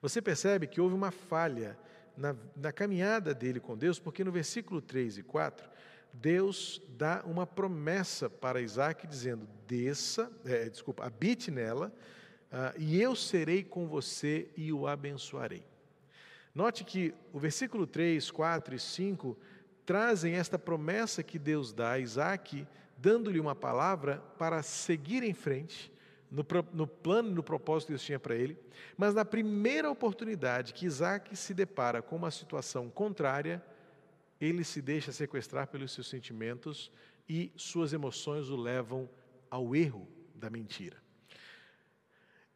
Você 0.04 0.20
percebe 0.20 0.66
que 0.66 0.82
houve 0.82 0.94
uma 0.94 1.11
falha 1.11 1.78
na, 2.14 2.37
na 2.54 2.70
caminhada 2.70 3.32
dele 3.32 3.58
com 3.58 3.75
Deus, 3.75 3.99
porque 3.99 4.23
no 4.23 4.30
versículo 4.30 4.82
3 4.82 5.16
e 5.16 5.23
4, 5.23 5.66
Deus 6.12 6.82
dá 6.90 7.23
uma 7.25 7.46
promessa 7.46 8.28
para 8.28 8.61
Isaac, 8.61 9.06
dizendo: 9.06 9.49
desça, 9.66 10.30
é, 10.44 10.68
desculpa, 10.68 11.06
habite 11.06 11.50
nela, 11.50 11.90
uh, 12.52 12.78
e 12.78 13.00
eu 13.00 13.16
serei 13.16 13.64
com 13.64 13.88
você 13.88 14.50
e 14.54 14.70
o 14.75 14.87
abençoarei. 14.87 15.64
Note 16.54 16.84
que 16.84 17.14
o 17.32 17.38
versículo 17.38 17.87
3, 17.87 18.30
4 18.30 18.75
e 18.75 18.78
5 18.78 19.38
trazem 19.87 20.34
esta 20.34 20.58
promessa 20.58 21.23
que 21.23 21.38
Deus 21.38 21.73
dá 21.73 21.92
a 21.92 21.99
Isaac, 21.99 22.68
dando-lhe 22.99 23.40
uma 23.40 23.54
palavra 23.54 24.23
para 24.37 24.62
seguir 24.62 25.23
em 25.23 25.32
frente 25.32 25.93
no, 26.31 26.45
no 26.73 26.87
plano 26.87 27.31
e 27.31 27.35
no 27.35 27.43
propósito 27.43 27.88
que 27.88 27.93
Deus 27.93 28.02
tinha 28.02 28.19
para 28.19 28.35
ele, 28.35 28.59
mas 28.97 29.14
na 29.14 29.25
primeira 29.25 29.90
oportunidade 29.90 30.73
que 30.73 30.87
Isaac 30.87 31.37
se 31.37 31.54
depara 31.54 32.02
com 32.02 32.16
uma 32.16 32.31
situação 32.31 32.90
contrária, 32.90 33.62
ele 34.40 34.64
se 34.64 34.83
deixa 34.83 35.12
sequestrar 35.12 35.69
pelos 35.69 35.93
seus 35.93 36.09
sentimentos 36.09 36.90
e 37.28 37.52
suas 37.57 37.93
emoções 37.93 38.49
o 38.49 38.57
levam 38.57 39.09
ao 39.50 39.75
erro 39.75 40.09
da 40.35 40.50
mentira. 40.50 40.97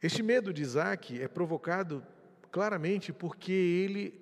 Este 0.03 0.23
medo 0.23 0.53
de 0.53 0.63
Isaac 0.63 1.21
é 1.21 1.27
provocado 1.27 2.05
claramente 2.51 3.13
porque 3.13 3.53
ele, 3.53 4.21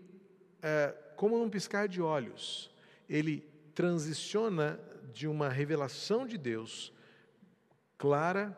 é, 0.62 0.94
como 1.16 1.38
num 1.38 1.50
piscar 1.50 1.88
de 1.88 2.00
olhos, 2.00 2.70
ele 3.08 3.40
transiciona 3.74 4.80
de 5.12 5.26
uma 5.26 5.48
revelação 5.48 6.26
de 6.26 6.38
Deus 6.38 6.92
clara 7.98 8.56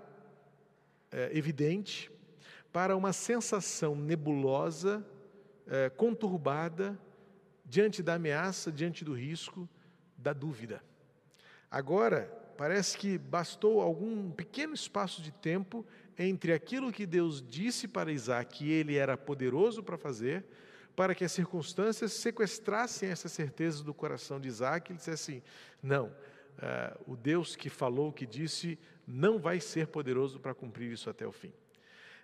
é, 1.11 1.31
evidente 1.37 2.11
para 2.73 2.97
uma 2.97 3.13
sensação 3.13 3.95
nebulosa, 3.95 5.05
é, 5.67 5.89
conturbada, 5.91 6.99
diante 7.65 8.03
da 8.03 8.15
ameaça, 8.15 8.73
diante 8.73 9.05
do 9.05 9.13
risco, 9.13 9.69
da 10.17 10.33
dúvida. 10.33 10.83
Agora, 11.71 12.23
parece 12.57 12.97
que 12.97 13.19
bastou 13.19 13.81
algum 13.81 14.31
pequeno 14.31 14.75
espaço 14.75 15.21
de 15.21 15.31
tempo 15.31 15.85
entre 16.19 16.53
aquilo 16.53 16.91
que 16.91 17.07
Deus 17.07 17.43
disse 17.47 17.87
para 17.87 18.11
Isaac 18.11 18.59
que 18.59 18.71
ele 18.71 18.97
era 18.97 19.17
poderoso 19.17 19.83
para 19.83 19.99
fazer, 19.99 20.45
para 20.97 21.15
que 21.15 21.25
as 21.25 21.31
circunstâncias 21.31 22.13
sequestrassem 22.13 23.11
essa 23.11 23.29
certeza 23.29 23.85
do 23.85 23.95
coração 23.95 24.41
de 24.41 24.49
Isaac 24.49 24.91
ele 24.91 24.99
dissesse 24.99 25.33
assim: 25.33 25.43
não, 25.83 26.07
uh, 26.07 27.13
o 27.13 27.17
Deus 27.17 27.55
que 27.55 27.69
falou, 27.69 28.13
que 28.13 28.27
disse, 28.27 28.79
não 29.09 29.39
vai 29.39 29.59
ser 29.59 29.87
poderoso 29.87 30.39
para 30.39 30.55
cumprir 30.55 30.93
isso 30.93 31.09
até 31.09 31.27
o 31.27 31.33
fim. 31.33 31.51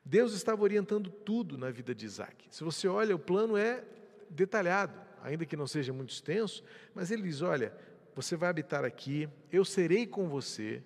Deus 0.04 0.34
estava 0.34 0.62
orientando 0.62 1.08
tudo 1.08 1.56
na 1.56 1.70
vida 1.70 1.94
de 1.94 2.04
Isaac. 2.04 2.46
Se 2.50 2.62
você 2.62 2.86
olha, 2.86 3.16
o 3.16 3.18
plano 3.18 3.56
é 3.56 3.82
detalhado, 4.28 5.00
ainda 5.22 5.46
que 5.46 5.56
não 5.56 5.66
seja 5.66 5.94
muito 5.94 6.10
extenso, 6.10 6.62
mas 6.94 7.10
ele 7.10 7.22
diz: 7.22 7.40
Olha, 7.40 7.72
você 8.14 8.36
vai 8.36 8.50
habitar 8.50 8.84
aqui, 8.84 9.26
eu 9.50 9.64
serei 9.64 10.06
com 10.06 10.28
você, 10.28 10.82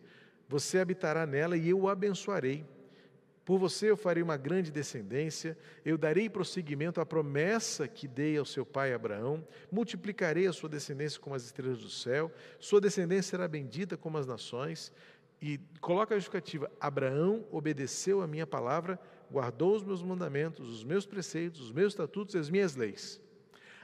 você 0.48 0.78
habitará 0.78 1.26
nela 1.26 1.56
e 1.56 1.68
eu 1.68 1.80
o 1.80 1.88
abençoarei. 1.88 2.64
Por 3.44 3.58
você 3.58 3.90
eu 3.90 3.96
farei 3.96 4.22
uma 4.22 4.36
grande 4.36 4.70
descendência, 4.70 5.56
eu 5.82 5.96
darei 5.96 6.28
prosseguimento 6.28 7.00
à 7.00 7.06
promessa 7.06 7.88
que 7.88 8.06
dei 8.06 8.36
ao 8.36 8.44
seu 8.44 8.64
pai 8.64 8.92
Abraão, 8.92 9.42
multiplicarei 9.72 10.46
a 10.46 10.52
sua 10.52 10.68
descendência 10.68 11.18
como 11.18 11.34
as 11.34 11.44
estrelas 11.44 11.78
do 11.78 11.88
céu, 11.88 12.30
sua 12.60 12.78
descendência 12.78 13.30
será 13.30 13.48
bendita 13.48 13.96
como 13.96 14.18
as 14.18 14.26
nações, 14.26 14.92
e 15.40 15.58
coloca 15.80 16.14
a 16.14 16.18
justificativa: 16.18 16.70
Abraão 16.80 17.46
obedeceu 17.50 18.20
a 18.22 18.26
minha 18.26 18.46
palavra, 18.46 18.98
guardou 19.30 19.74
os 19.74 19.82
meus 19.82 20.02
mandamentos, 20.02 20.68
os 20.68 20.84
meus 20.84 21.06
preceitos, 21.06 21.60
os 21.60 21.72
meus 21.72 21.92
estatutos 21.92 22.34
e 22.34 22.38
as 22.38 22.50
minhas 22.50 22.74
leis. 22.74 23.20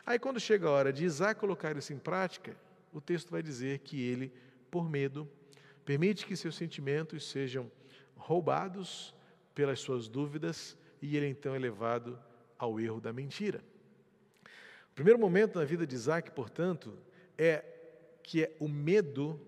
Aí, 0.04 0.18
quando 0.18 0.38
chega 0.40 0.66
a 0.66 0.70
hora 0.70 0.92
de 0.92 1.04
Isaac 1.04 1.40
colocar 1.40 1.76
isso 1.76 1.92
em 1.92 1.98
prática, 1.98 2.56
o 2.92 3.00
texto 3.00 3.30
vai 3.30 3.42
dizer 3.42 3.78
que 3.80 4.02
ele, 4.02 4.32
por 4.70 4.88
medo, 4.88 5.28
permite 5.84 6.26
que 6.26 6.36
seus 6.36 6.56
sentimentos 6.56 7.30
sejam 7.30 7.70
roubados 8.16 9.14
pelas 9.54 9.80
suas 9.80 10.08
dúvidas 10.08 10.76
e 11.00 11.16
ele 11.16 11.28
então 11.28 11.54
é 11.54 11.58
levado 11.58 12.18
ao 12.58 12.80
erro 12.80 13.00
da 13.00 13.12
mentira. 13.12 13.62
O 14.90 14.94
primeiro 14.94 15.18
momento 15.18 15.58
na 15.58 15.64
vida 15.64 15.86
de 15.86 15.94
Isaac, 15.94 16.30
portanto, 16.30 16.96
é 17.36 17.64
que 18.22 18.50
o 18.58 18.68
medo 18.68 19.40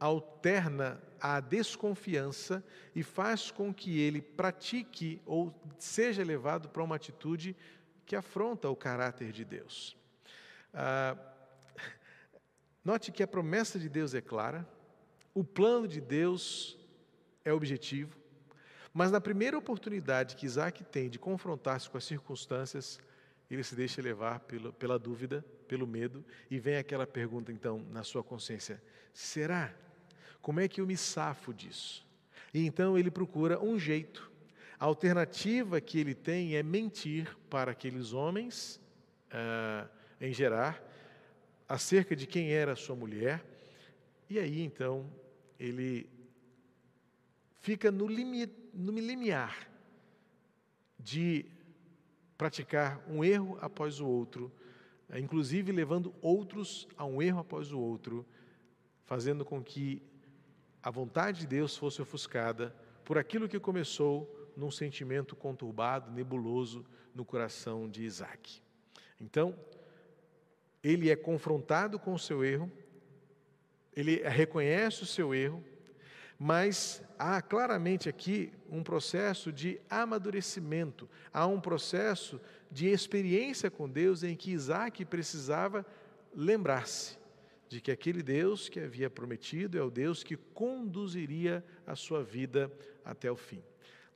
alterna 0.00 1.00
a 1.26 1.40
desconfiança 1.40 2.62
e 2.94 3.02
faz 3.02 3.50
com 3.50 3.72
que 3.72 3.98
ele 3.98 4.20
pratique 4.20 5.22
ou 5.24 5.54
seja 5.78 6.22
levado 6.22 6.68
para 6.68 6.82
uma 6.82 6.96
atitude 6.96 7.56
que 8.04 8.14
afronta 8.14 8.68
o 8.68 8.76
caráter 8.76 9.32
de 9.32 9.42
Deus. 9.42 9.96
Ah, 10.74 11.16
note 12.84 13.10
que 13.10 13.22
a 13.22 13.26
promessa 13.26 13.78
de 13.78 13.88
Deus 13.88 14.12
é 14.12 14.20
clara, 14.20 14.68
o 15.32 15.42
plano 15.42 15.88
de 15.88 15.98
Deus 15.98 16.78
é 17.42 17.54
objetivo, 17.54 18.14
mas 18.92 19.10
na 19.10 19.18
primeira 19.18 19.56
oportunidade 19.56 20.36
que 20.36 20.44
Isaac 20.44 20.84
tem 20.84 21.08
de 21.08 21.18
confrontar-se 21.18 21.88
com 21.88 21.96
as 21.96 22.04
circunstâncias, 22.04 23.00
ele 23.50 23.64
se 23.64 23.74
deixa 23.74 24.02
levar 24.02 24.40
pela, 24.40 24.74
pela 24.74 24.98
dúvida, 24.98 25.42
pelo 25.66 25.86
medo, 25.86 26.22
e 26.50 26.58
vem 26.58 26.76
aquela 26.76 27.06
pergunta 27.06 27.50
então 27.50 27.78
na 27.90 28.04
sua 28.04 28.22
consciência: 28.22 28.82
será? 29.14 29.74
Como 30.44 30.60
é 30.60 30.68
que 30.68 30.78
eu 30.78 30.86
me 30.86 30.94
safo 30.94 31.54
disso? 31.54 32.06
E 32.52 32.66
então 32.66 32.98
ele 32.98 33.10
procura 33.10 33.58
um 33.58 33.78
jeito. 33.78 34.30
A 34.78 34.84
alternativa 34.84 35.80
que 35.80 35.98
ele 35.98 36.14
tem 36.14 36.54
é 36.54 36.62
mentir 36.62 37.34
para 37.48 37.70
aqueles 37.70 38.12
homens 38.12 38.78
ah, 39.30 39.88
em 40.20 40.34
Gerar 40.34 40.84
acerca 41.66 42.14
de 42.14 42.26
quem 42.26 42.52
era 42.52 42.76
sua 42.76 42.94
mulher. 42.94 43.42
E 44.28 44.38
aí 44.38 44.60
então 44.60 45.10
ele 45.58 46.06
fica 47.62 47.90
no, 47.90 48.06
limi, 48.06 48.46
no 48.74 48.92
limiar 48.92 49.66
de 50.98 51.46
praticar 52.36 53.02
um 53.08 53.24
erro 53.24 53.56
após 53.62 53.98
o 53.98 54.06
outro, 54.06 54.52
eh, 55.08 55.18
inclusive 55.18 55.72
levando 55.72 56.14
outros 56.20 56.86
a 56.98 57.06
um 57.06 57.22
erro 57.22 57.38
após 57.38 57.72
o 57.72 57.80
outro, 57.80 58.26
fazendo 59.06 59.42
com 59.42 59.64
que 59.64 60.02
a 60.84 60.90
vontade 60.90 61.40
de 61.40 61.46
Deus 61.46 61.74
fosse 61.74 62.02
ofuscada 62.02 62.76
por 63.06 63.16
aquilo 63.16 63.48
que 63.48 63.58
começou 63.58 64.52
num 64.54 64.70
sentimento 64.70 65.34
conturbado, 65.34 66.10
nebuloso 66.10 66.84
no 67.14 67.24
coração 67.24 67.88
de 67.88 68.04
Isaac. 68.04 68.60
Então, 69.18 69.58
ele 70.82 71.10
é 71.10 71.16
confrontado 71.16 71.98
com 71.98 72.12
o 72.12 72.18
seu 72.18 72.44
erro, 72.44 72.70
ele 73.96 74.16
reconhece 74.28 75.04
o 75.04 75.06
seu 75.06 75.34
erro, 75.34 75.64
mas 76.38 77.02
há 77.18 77.40
claramente 77.40 78.06
aqui 78.06 78.52
um 78.68 78.82
processo 78.82 79.50
de 79.50 79.80
amadurecimento, 79.88 81.08
há 81.32 81.46
um 81.46 81.62
processo 81.62 82.38
de 82.70 82.88
experiência 82.88 83.70
com 83.70 83.88
Deus 83.88 84.22
em 84.22 84.36
que 84.36 84.52
Isaac 84.52 85.02
precisava 85.06 85.86
lembrar-se 86.34 87.23
de 87.74 87.80
que 87.80 87.90
aquele 87.90 88.22
Deus 88.22 88.68
que 88.68 88.78
havia 88.78 89.10
prometido 89.10 89.76
é 89.76 89.82
o 89.82 89.90
Deus 89.90 90.22
que 90.22 90.36
conduziria 90.36 91.64
a 91.84 91.96
sua 91.96 92.22
vida 92.22 92.72
até 93.04 93.28
o 93.28 93.34
fim. 93.34 93.64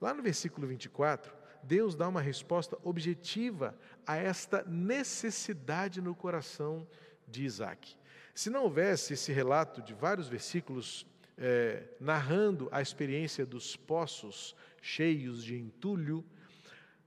Lá 0.01 0.15
no 0.15 0.23
versículo 0.23 0.65
24, 0.69 1.35
Deus 1.65 1.97
dá 1.97 2.07
uma 2.07 2.21
resposta 2.21 2.79
objetiva 2.85 3.77
a 4.07 4.15
esta 4.17 4.63
necessidade 4.63 6.01
no 6.01 6.15
coração 6.15 6.87
de 7.27 7.45
Isaac. 7.45 7.97
Se 8.33 8.49
não 8.49 8.63
houvesse 8.63 9.15
esse 9.15 9.33
relato 9.33 9.83
de 9.83 9.93
vários 9.93 10.29
versículos 10.29 11.05
é, 11.37 11.83
narrando 11.99 12.69
a 12.71 12.81
experiência 12.81 13.45
dos 13.45 13.75
poços 13.75 14.55
cheios 14.81 15.43
de 15.43 15.57
entulho, 15.57 16.25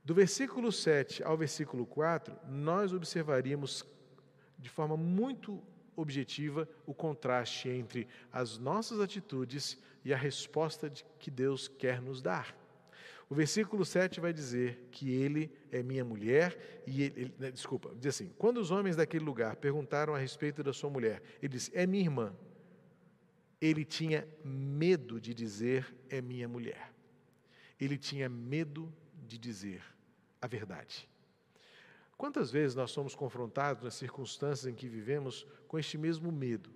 do 0.03 0.13
versículo 0.13 0.70
7 0.70 1.24
ao 1.24 1.38
versículo 1.38 1.86
4, 1.86 2.38
nós 2.50 2.91
observaríamos 2.91 3.86
de 4.60 4.67
forma 4.67 4.98
muito 4.98 5.63
objetiva 5.95 6.67
o 6.86 6.93
contraste 6.93 7.69
entre 7.69 8.07
as 8.31 8.57
nossas 8.57 9.00
atitudes 9.00 9.77
e 10.03 10.13
a 10.13 10.17
resposta 10.17 10.89
de 10.89 11.05
que 11.19 11.29
Deus 11.29 11.67
quer 11.67 12.01
nos 12.01 12.21
dar. 12.21 12.55
O 13.29 13.36
versículo 13.36 13.86
7 13.86 14.19
vai 14.19 14.33
dizer 14.33 14.89
que 14.91 15.10
ele 15.10 15.50
é 15.71 15.81
minha 15.81 16.03
mulher 16.03 16.83
e 16.86 17.03
ele, 17.03 17.21
ele 17.21 17.36
né, 17.39 17.51
desculpa, 17.51 17.93
diz 17.95 18.15
assim: 18.15 18.31
quando 18.38 18.57
os 18.57 18.71
homens 18.71 18.95
daquele 18.95 19.24
lugar 19.24 19.55
perguntaram 19.55 20.13
a 20.13 20.17
respeito 20.17 20.62
da 20.62 20.74
sua 20.74 20.89
mulher, 20.89 21.21
ele 21.41 21.53
disse: 21.53 21.71
"É 21.74 21.88
minha 21.88 22.03
irmã" 22.03 22.36
ele 23.62 23.86
tinha 23.86 24.27
medo 24.43 25.21
de 25.21 25.36
dizer 25.36 25.95
é 26.10 26.19
minha 26.19 26.47
mulher. 26.47 26.91
Ele 27.80 27.97
tinha 27.97 28.27
medo 28.27 28.91
de 29.27 29.38
dizer 29.38 29.84
a 30.41 30.47
verdade. 30.47 31.08
Quantas 32.21 32.51
vezes 32.51 32.75
nós 32.75 32.91
somos 32.91 33.15
confrontados 33.15 33.84
nas 33.84 33.95
circunstâncias 33.95 34.71
em 34.71 34.75
que 34.75 34.88
vivemos 34.88 35.43
com 35.67 35.79
este 35.79 35.97
mesmo 35.97 36.31
medo 36.31 36.69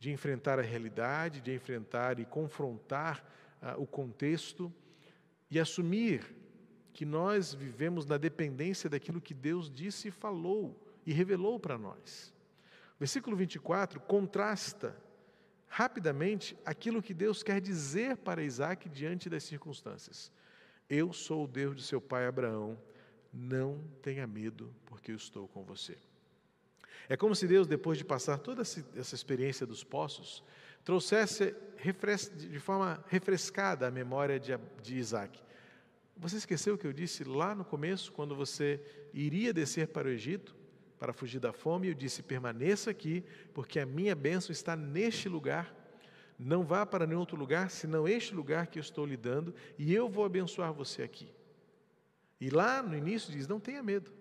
de 0.00 0.10
enfrentar 0.10 0.58
a 0.58 0.62
realidade, 0.62 1.42
de 1.42 1.52
enfrentar 1.52 2.18
e 2.18 2.24
confrontar 2.24 3.22
ah, 3.60 3.76
o 3.76 3.86
contexto 3.86 4.72
e 5.50 5.60
assumir 5.60 6.34
que 6.94 7.04
nós 7.04 7.52
vivemos 7.52 8.06
na 8.06 8.16
dependência 8.16 8.88
daquilo 8.88 9.20
que 9.20 9.34
Deus 9.34 9.70
disse 9.70 10.08
e 10.08 10.10
falou 10.10 10.82
e 11.04 11.12
revelou 11.12 11.60
para 11.60 11.76
nós. 11.76 12.32
Versículo 12.98 13.36
24 13.36 14.00
contrasta 14.00 14.96
rapidamente 15.66 16.56
aquilo 16.64 17.02
que 17.02 17.12
Deus 17.12 17.42
quer 17.42 17.60
dizer 17.60 18.16
para 18.16 18.42
Isaac 18.42 18.88
diante 18.88 19.28
das 19.28 19.44
circunstâncias. 19.44 20.32
Eu 20.88 21.12
sou 21.12 21.44
o 21.44 21.46
Deus 21.46 21.76
de 21.76 21.82
seu 21.82 22.00
pai 22.00 22.26
Abraão, 22.26 22.78
não 23.38 23.80
tenha 24.02 24.26
medo, 24.26 24.74
porque 24.86 25.12
eu 25.12 25.16
estou 25.16 25.46
com 25.48 25.62
você. 25.62 25.96
É 27.08 27.16
como 27.16 27.34
se 27.34 27.46
Deus, 27.46 27.66
depois 27.66 27.96
de 27.96 28.04
passar 28.04 28.38
toda 28.38 28.62
essa 28.62 29.14
experiência 29.14 29.66
dos 29.66 29.84
poços, 29.84 30.42
trouxesse 30.84 31.54
de 32.36 32.58
forma 32.58 33.02
refrescada 33.08 33.86
a 33.86 33.90
memória 33.90 34.38
de, 34.38 34.96
Isaac. 34.96 35.40
Você 36.16 36.36
esqueceu 36.36 36.74
o 36.74 36.78
que 36.78 36.86
eu 36.86 36.92
disse 36.92 37.22
lá 37.24 37.54
no 37.54 37.64
começo, 37.64 38.12
quando 38.12 38.34
você 38.34 38.80
iria 39.14 39.52
descer 39.52 39.88
para 39.88 40.08
o 40.08 40.10
Egito? 40.10 40.58
para 40.98 41.12
fugir 41.12 41.38
da 41.38 41.52
fome, 41.52 41.88
eu 41.88 41.94
disse: 41.94 42.22
permaneça 42.22 42.90
aqui, 42.90 43.24
porque 43.54 43.78
a 43.78 43.86
minha 43.86 44.14
bênção 44.14 44.52
está 44.52 44.74
neste 44.74 45.28
lugar. 45.28 45.74
Não 46.38 46.64
vá 46.64 46.84
para 46.84 47.06
nenhum 47.06 47.20
outro 47.20 47.36
lugar, 47.36 47.70
senão 47.70 48.06
este 48.06 48.34
lugar 48.34 48.66
que 48.66 48.78
eu 48.78 48.80
estou 48.80 49.06
lhe 49.06 49.16
dando, 49.16 49.54
e 49.78 49.94
eu 49.94 50.08
vou 50.08 50.24
abençoar 50.24 50.72
você 50.72 51.02
aqui. 51.02 51.28
E 52.40 52.50
lá 52.50 52.82
no 52.82 52.96
início 52.96 53.32
diz: 53.32 53.46
não 53.46 53.60
tenha 53.60 53.82
medo. 53.82 54.12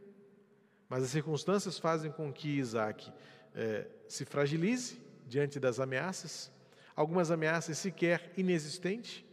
Mas 0.89 1.03
as 1.03 1.10
circunstâncias 1.10 1.77
fazem 1.77 2.12
com 2.12 2.32
que 2.32 2.58
Isaac 2.58 3.12
é, 3.53 3.88
se 4.08 4.23
fragilize 4.23 4.99
diante 5.27 5.60
das 5.60 5.80
ameaças, 5.80 6.51
algumas 6.95 7.30
ameaças 7.30 7.77
sequer 7.77 8.32
inexistentes. 8.38 9.25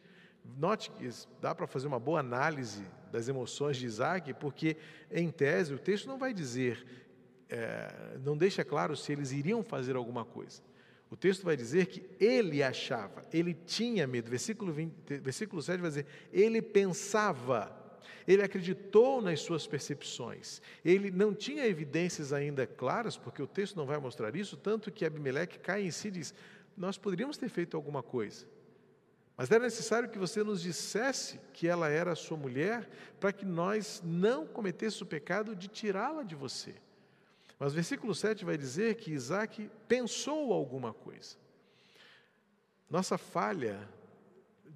Note 0.59 0.91
que 0.91 1.09
dá 1.41 1.55
para 1.55 1.67
fazer 1.67 1.87
uma 1.87 2.01
boa 2.01 2.21
análise 2.21 2.85
das 3.11 3.29
emoções 3.29 3.77
de 3.77 3.87
Isaac, 3.87 4.35
porque, 4.35 4.77
em 5.11 5.31
tese, 5.31 5.73
o 5.73 5.79
texto 5.79 6.07
não 6.07 6.19
vai 6.19 6.35
dizer 6.35 6.85
é, 7.49 8.19
não 8.23 8.37
deixa 8.37 8.65
claro 8.65 8.97
se 8.97 9.13
eles 9.13 9.31
iriam 9.31 9.63
fazer 9.63 9.97
alguma 9.97 10.25
coisa. 10.25 10.63
O 11.11 11.17
texto 11.17 11.45
vai 11.45 11.57
dizer 11.57 11.87
que 11.87 12.05
ele 12.19 12.63
achava, 12.63 13.25
ele 13.33 13.55
tinha 13.55 14.07
medo. 14.07 14.29
Versículo, 14.29 14.73
20, 14.73 15.19
versículo 15.21 15.63
7 15.63 15.81
vai 15.81 15.91
dizer: 15.91 16.07
ele 16.33 16.61
pensava, 16.61 17.84
ele 18.27 18.43
acreditou 18.43 19.21
nas 19.21 19.41
suas 19.41 19.67
percepções. 19.67 20.61
Ele 20.85 21.11
não 21.11 21.35
tinha 21.35 21.67
evidências 21.67 22.33
ainda 22.33 22.67
claras, 22.67 23.17
porque 23.17 23.43
o 23.43 23.47
texto 23.47 23.77
não 23.77 23.87
vai 23.87 23.99
mostrar 23.99 24.35
isso, 24.37 24.57
tanto 24.57 24.91
que 24.91 25.05
Abimeleque 25.05 25.59
cai 25.59 25.83
em 25.83 25.91
si 25.91 26.09
e 26.09 26.13
diz: 26.13 26.35
Nós 26.77 26.99
poderíamos 26.99 27.37
ter 27.37 27.49
feito 27.49 27.77
alguma 27.77 28.03
coisa. 28.03 28.47
Mas 29.37 29.51
era 29.51 29.65
necessário 29.65 30.09
que 30.09 30.19
você 30.19 30.45
nos 30.45 30.63
dissesse 30.63 31.41
que 31.53 31.67
ela 31.67 31.89
era 31.89 32.15
sua 32.15 32.37
mulher, 32.37 32.89
para 33.19 33.33
que 33.33 33.45
nós 33.45 34.01
não 34.05 34.47
cometêssemos 34.47 35.03
o 35.03 35.07
pecado 35.07 35.57
de 35.57 35.67
tirá-la 35.67 36.23
de 36.23 36.37
você. 36.37 36.75
Mas 37.59 37.73
o 37.73 37.75
versículo 37.75 38.15
7 38.15 38.45
vai 38.45 38.57
dizer 38.57 38.97
que 38.97 39.13
Isaac 39.13 39.71
pensou 39.89 40.53
alguma 40.53 40.93
coisa. 40.93 41.37
Nossa 42.89 43.19
falha 43.19 43.89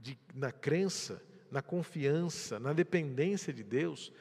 de, 0.00 0.18
na 0.34 0.50
crença, 0.50 1.22
na 1.50 1.62
confiança, 1.62 2.58
na 2.58 2.72
dependência 2.72 3.52
de 3.52 3.62
Deus, 3.62 4.12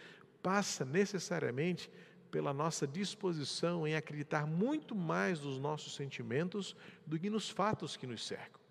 passa 0.42 0.86
necessariamente 0.86 1.90
pela 2.32 2.54
nossa 2.54 2.86
disposição 2.86 3.88
em 3.88 3.96
acreditar 3.96 4.46
muito 4.46 4.94
mais 4.96 5.42
nos 5.42 5.60
nossos 5.60 5.96
sentimentos 5.96 6.76
do 7.06 7.18
que 7.18 7.30
nos 7.30 7.50
fatos 7.50 7.96
que 7.96 8.08
nos 8.08 8.26
cercam. 8.26 8.62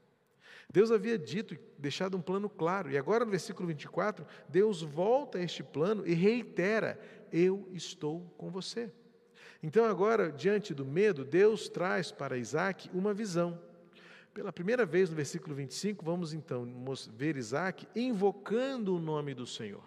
Deus 0.70 0.90
havia 0.90 1.16
dito, 1.16 1.56
deixado 1.78 2.16
um 2.16 2.20
plano 2.20 2.48
claro, 2.48 2.90
e 2.90 2.98
agora 2.98 3.24
no 3.24 3.30
versículo 3.30 3.68
24, 3.68 4.26
Deus 4.48 4.82
volta 4.82 5.38
a 5.38 5.42
este 5.42 5.62
plano 5.62 6.06
e 6.06 6.12
reitera: 6.12 6.98
Eu 7.32 7.68
estou 7.72 8.20
com 8.36 8.50
você. 8.50 8.90
Então, 9.62 9.84
agora, 9.84 10.30
diante 10.30 10.74
do 10.74 10.84
medo, 10.84 11.24
Deus 11.24 11.68
traz 11.68 12.12
para 12.12 12.36
Isaac 12.36 12.90
uma 12.92 13.14
visão. 13.14 13.58
Pela 14.36 14.52
primeira 14.52 14.84
vez 14.84 15.08
no 15.08 15.16
versículo 15.16 15.54
25, 15.54 16.04
vamos 16.04 16.34
então 16.34 16.68
ver 17.14 17.38
Isaac 17.38 17.88
invocando 17.96 18.94
o 18.94 19.00
nome 19.00 19.32
do 19.32 19.46
Senhor. 19.46 19.82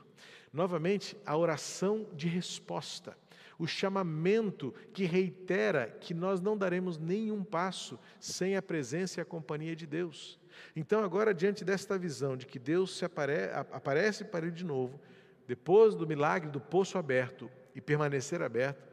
Novamente, 0.51 1.15
a 1.23 1.37
oração 1.37 2.07
de 2.15 2.27
resposta, 2.27 3.15
o 3.59 3.67
chamamento 3.67 4.73
que 4.91 5.05
reitera 5.05 5.95
que 6.01 6.15
nós 6.15 6.41
não 6.41 6.57
daremos 6.57 6.97
nenhum 6.97 7.43
passo 7.43 7.99
sem 8.19 8.57
a 8.57 8.61
presença 8.63 9.19
e 9.19 9.21
a 9.21 9.25
companhia 9.25 9.75
de 9.75 9.85
Deus. 9.85 10.39
Então, 10.75 11.03
agora, 11.03 11.31
diante 11.31 11.63
desta 11.63 11.95
visão 11.95 12.35
de 12.35 12.47
que 12.47 12.57
Deus 12.57 12.97
se 12.97 13.05
apare 13.05 13.51
aparece 13.71 14.25
para 14.25 14.47
ele 14.47 14.55
de 14.55 14.65
novo, 14.65 14.99
depois 15.47 15.93
do 15.93 16.07
milagre 16.07 16.49
do 16.49 16.59
poço 16.59 16.97
aberto, 16.97 17.51
e 17.75 17.79
permanecer 17.79 18.41
aberto, 18.41 18.89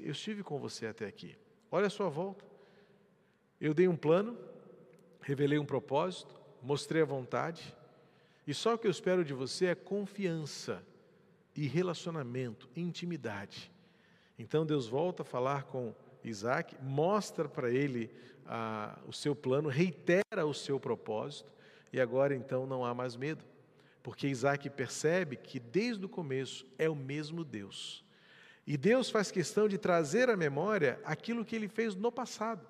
eu 0.00 0.12
estive 0.12 0.42
com 0.42 0.58
você 0.58 0.86
até 0.86 1.06
aqui. 1.06 1.34
Olha 1.70 1.86
a 1.86 1.90
sua 1.90 2.10
volta. 2.10 2.44
Eu 3.58 3.72
dei 3.72 3.88
um 3.88 3.96
plano, 3.96 4.36
revelei 5.28 5.58
um 5.58 5.66
propósito, 5.66 6.40
mostrei 6.62 7.02
a 7.02 7.04
vontade, 7.04 7.76
e 8.46 8.54
só 8.54 8.72
o 8.72 8.78
que 8.78 8.86
eu 8.86 8.90
espero 8.90 9.22
de 9.22 9.34
você 9.34 9.66
é 9.66 9.74
confiança 9.74 10.82
e 11.54 11.66
relacionamento, 11.66 12.66
intimidade. 12.74 13.70
Então 14.38 14.64
Deus 14.64 14.86
volta 14.86 15.20
a 15.20 15.26
falar 15.26 15.64
com 15.64 15.94
Isaac, 16.24 16.74
mostra 16.82 17.46
para 17.46 17.70
ele 17.70 18.10
ah, 18.46 18.98
o 19.06 19.12
seu 19.12 19.36
plano, 19.36 19.68
reitera 19.68 20.46
o 20.46 20.54
seu 20.54 20.80
propósito, 20.80 21.52
e 21.92 22.00
agora 22.00 22.34
então 22.34 22.66
não 22.66 22.82
há 22.82 22.94
mais 22.94 23.14
medo, 23.14 23.44
porque 24.02 24.28
Isaac 24.28 24.70
percebe 24.70 25.36
que 25.36 25.60
desde 25.60 26.06
o 26.06 26.08
começo 26.08 26.64
é 26.78 26.88
o 26.88 26.96
mesmo 26.96 27.44
Deus. 27.44 28.02
E 28.66 28.78
Deus 28.78 29.10
faz 29.10 29.30
questão 29.30 29.68
de 29.68 29.76
trazer 29.76 30.30
à 30.30 30.36
memória 30.38 30.98
aquilo 31.04 31.44
que 31.44 31.54
ele 31.54 31.68
fez 31.68 31.94
no 31.94 32.10
passado. 32.10 32.66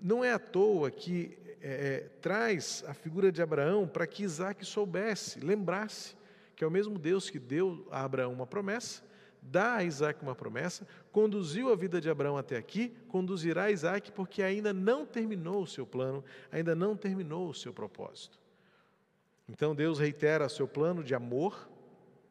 Não 0.00 0.24
é 0.24 0.32
à 0.32 0.38
toa 0.38 0.90
que 0.90 1.38
é, 1.60 1.70
é, 1.70 2.00
traz 2.20 2.84
a 2.86 2.94
figura 2.94 3.30
de 3.30 3.40
Abraão 3.40 3.86
para 3.86 4.06
que 4.06 4.24
Isaac 4.24 4.64
soubesse, 4.64 5.38
lembrasse 5.40 6.16
que 6.62 6.64
é 6.64 6.68
o 6.68 6.70
mesmo 6.70 6.98
Deus 6.98 7.28
que 7.28 7.40
deu 7.40 7.86
a 7.90 8.04
Abraão 8.04 8.32
uma 8.32 8.46
promessa, 8.46 9.02
dá 9.42 9.74
a 9.74 9.84
Isaac 9.84 10.22
uma 10.22 10.34
promessa, 10.34 10.86
conduziu 11.10 11.72
a 11.72 11.74
vida 11.74 12.00
de 12.00 12.08
Abraão 12.08 12.36
até 12.36 12.56
aqui, 12.56 12.90
conduzirá 13.08 13.70
Isaac 13.70 14.12
porque 14.12 14.42
ainda 14.42 14.72
não 14.72 15.04
terminou 15.04 15.62
o 15.62 15.66
seu 15.66 15.84
plano, 15.84 16.24
ainda 16.52 16.74
não 16.74 16.96
terminou 16.96 17.48
o 17.48 17.54
seu 17.54 17.72
propósito. 17.72 18.38
Então 19.48 19.74
Deus 19.74 19.98
reitera 19.98 20.48
seu 20.48 20.68
plano 20.68 21.02
de 21.02 21.14
amor, 21.14 21.68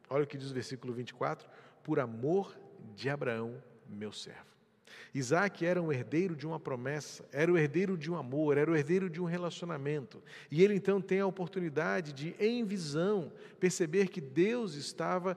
olha 0.08 0.24
o 0.24 0.26
que 0.26 0.38
diz 0.38 0.50
o 0.50 0.54
versículo 0.54 0.92
24: 0.94 1.46
por 1.82 2.00
amor 2.00 2.56
de 2.94 3.10
Abraão, 3.10 3.62
meu 3.86 4.12
servo. 4.12 4.51
Isaac 5.14 5.64
era 5.64 5.80
um 5.80 5.92
herdeiro 5.92 6.34
de 6.34 6.46
uma 6.46 6.58
promessa, 6.58 7.24
era 7.32 7.52
o 7.52 7.58
herdeiro 7.58 7.98
de 7.98 8.10
um 8.10 8.16
amor, 8.16 8.56
era 8.56 8.70
o 8.70 8.76
herdeiro 8.76 9.10
de 9.10 9.20
um 9.20 9.24
relacionamento. 9.24 10.22
E 10.50 10.62
ele 10.62 10.74
então 10.74 11.00
tem 11.00 11.20
a 11.20 11.26
oportunidade 11.26 12.12
de, 12.12 12.34
em 12.38 12.64
visão, 12.64 13.32
perceber 13.60 14.08
que 14.08 14.20
Deus 14.20 14.74
estava 14.74 15.36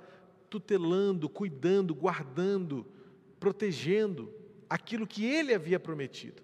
tutelando, 0.50 1.28
cuidando, 1.28 1.94
guardando, 1.94 2.86
protegendo 3.40 4.34
aquilo 4.70 5.06
que 5.06 5.26
ele 5.26 5.54
havia 5.54 5.80
prometido. 5.80 6.42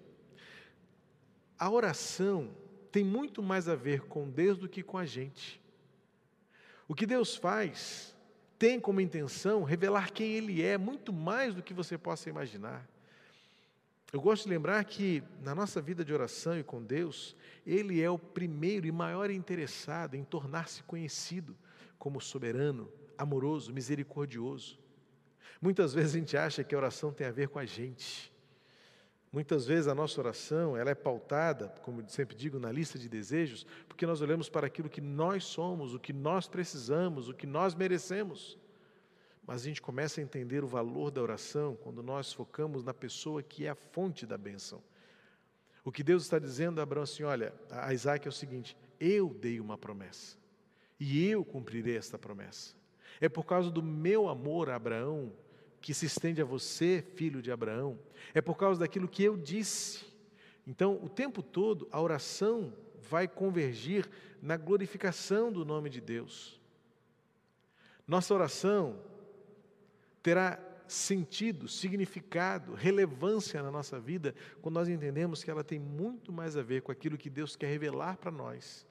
A 1.58 1.70
oração 1.70 2.50
tem 2.92 3.04
muito 3.04 3.42
mais 3.42 3.70
a 3.70 3.76
ver 3.76 4.02
com 4.02 4.30
Deus 4.30 4.58
do 4.58 4.68
que 4.68 4.84
com 4.84 4.98
a 4.98 5.06
gente. 5.06 5.62
O 6.88 6.94
que 6.94 7.06
Deus 7.06 7.36
faz 7.36 8.14
tem 8.62 8.80
como 8.80 9.02
intenção 9.02 9.64
revelar 9.64 10.14
quem 10.14 10.34
Ele 10.34 10.62
é, 10.62 10.78
muito 10.78 11.12
mais 11.12 11.56
do 11.56 11.64
que 11.64 11.74
você 11.74 11.98
possa 11.98 12.30
imaginar. 12.30 12.88
Eu 14.14 14.22
gosto 14.22 14.44
de 14.44 14.50
lembrar 14.50 14.86
que 14.86 15.24
na 15.42 15.56
nossa 15.56 15.82
vida 15.82 16.06
de 16.06 16.14
oração 16.14 16.60
e 16.60 16.64
com 16.64 16.80
Deus, 16.80 17.36
Ele 17.66 18.00
é 18.00 18.08
o 18.08 18.20
primeiro 18.20 18.86
e 18.86 18.92
maior 18.92 19.32
interessado 19.32 20.14
em 20.14 20.24
tornar-se 20.24 20.84
conhecido 20.84 21.58
como 21.98 22.22
soberano, 22.22 22.88
amoroso, 23.18 23.74
misericordioso. 23.74 24.78
Muitas 25.60 25.92
vezes 25.92 26.14
a 26.14 26.20
gente 26.20 26.38
acha 26.38 26.64
que 26.64 26.76
a 26.76 26.78
oração 26.78 27.12
tem 27.12 27.26
a 27.26 27.32
ver 27.32 27.48
com 27.50 27.58
a 27.58 27.66
gente. 27.66 28.32
Muitas 29.32 29.66
vezes 29.66 29.88
a 29.88 29.96
nossa 29.96 30.20
oração 30.20 30.76
ela 30.76 30.90
é 30.90 30.96
pautada, 30.96 31.70
como 31.84 32.08
sempre 32.10 32.36
digo, 32.36 32.60
na 32.60 32.70
lista 32.70 33.00
de 33.00 33.08
desejos, 33.08 33.66
porque 33.88 34.06
nós 34.06 34.22
olhamos 34.22 34.50
para 34.50 34.68
aquilo 34.68 34.90
que 34.90 35.00
nós 35.00 35.46
somos, 35.46 35.94
o 35.94 36.00
que 36.00 36.12
nós 36.12 36.48
precisamos, 36.50 37.30
o 37.30 37.34
que 37.34 37.48
nós 37.48 37.74
merecemos. 37.74 38.58
Mas 39.48 39.62
a 39.62 39.66
gente 39.66 39.82
começa 39.82 40.20
a 40.20 40.24
entender 40.24 40.64
o 40.64 40.68
valor 40.68 41.12
da 41.12 41.22
oração 41.22 41.78
quando 41.82 42.04
nós 42.04 42.34
focamos 42.34 42.84
na 42.84 42.94
pessoa 42.94 43.42
que 43.42 43.66
é 43.66 43.70
a 43.70 43.76
fonte 43.76 44.26
da 44.26 44.38
bênção. 44.38 44.84
O 45.84 45.92
que 45.92 46.04
Deus 46.04 46.24
está 46.24 46.38
dizendo 46.38 46.80
a 46.80 46.84
Abraão 46.84 47.04
assim, 47.04 47.24
olha, 47.24 47.54
a 47.70 47.94
Isaac 47.94 48.28
é 48.28 48.30
o 48.30 48.34
seguinte, 48.34 48.78
eu 49.00 49.30
dei 49.30 49.60
uma 49.60 49.78
promessa, 49.78 50.38
e 51.00 51.26
eu 51.28 51.44
cumprirei 51.44 51.98
esta 51.98 52.20
promessa. 52.20 52.76
É 53.20 53.28
por 53.28 53.46
causa 53.46 53.72
do 53.72 53.82
meu 53.82 54.28
amor 54.28 54.70
a 54.70 54.76
Abraão 54.76 55.32
que 55.82 55.94
se 55.94 56.06
estende 56.06 56.42
a 56.42 56.46
você, 56.46 57.04
filho 57.16 57.42
de 57.42 57.52
Abraão, 57.52 58.00
é 58.34 58.42
por 58.42 58.56
causa 58.56 58.80
daquilo 58.80 59.08
que 59.08 59.24
eu 59.24 59.36
disse. 59.36 60.06
Então, 60.66 61.00
o 61.04 61.10
tempo 61.10 61.42
todo, 61.42 61.88
a 61.92 62.00
oração 62.00 62.74
vai 63.10 63.28
convergir 63.28 64.10
na 64.42 64.58
glorificação 64.58 65.52
do 65.52 65.66
nome 65.66 65.90
de 65.90 66.00
Deus. 66.00 66.62
Nossa 68.08 68.34
oração 68.34 69.02
terá 70.22 70.60
sentido, 70.88 71.68
significado, 71.68 72.74
relevância 72.74 73.64
na 73.64 73.72
nossa 73.72 74.00
vida 74.00 74.36
quando 74.62 74.76
nós 74.76 74.90
entendemos 74.90 75.44
que 75.44 75.50
ela 75.50 75.64
tem 75.64 75.80
muito 75.80 76.32
mais 76.32 76.58
a 76.58 76.62
ver 76.62 76.82
com 76.82 76.92
aquilo 76.92 77.18
que 77.18 77.30
Deus 77.30 77.56
quer 77.56 77.68
revelar 77.68 78.18
para 78.18 78.30
nós 78.30 78.86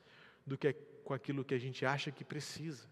do 0.46 0.56
que 0.56 0.72
com 1.04 1.12
aquilo 1.12 1.44
que 1.44 1.54
a 1.54 1.58
gente 1.58 1.84
acha 1.84 2.10
que 2.10 2.24
precisa. 2.24 2.88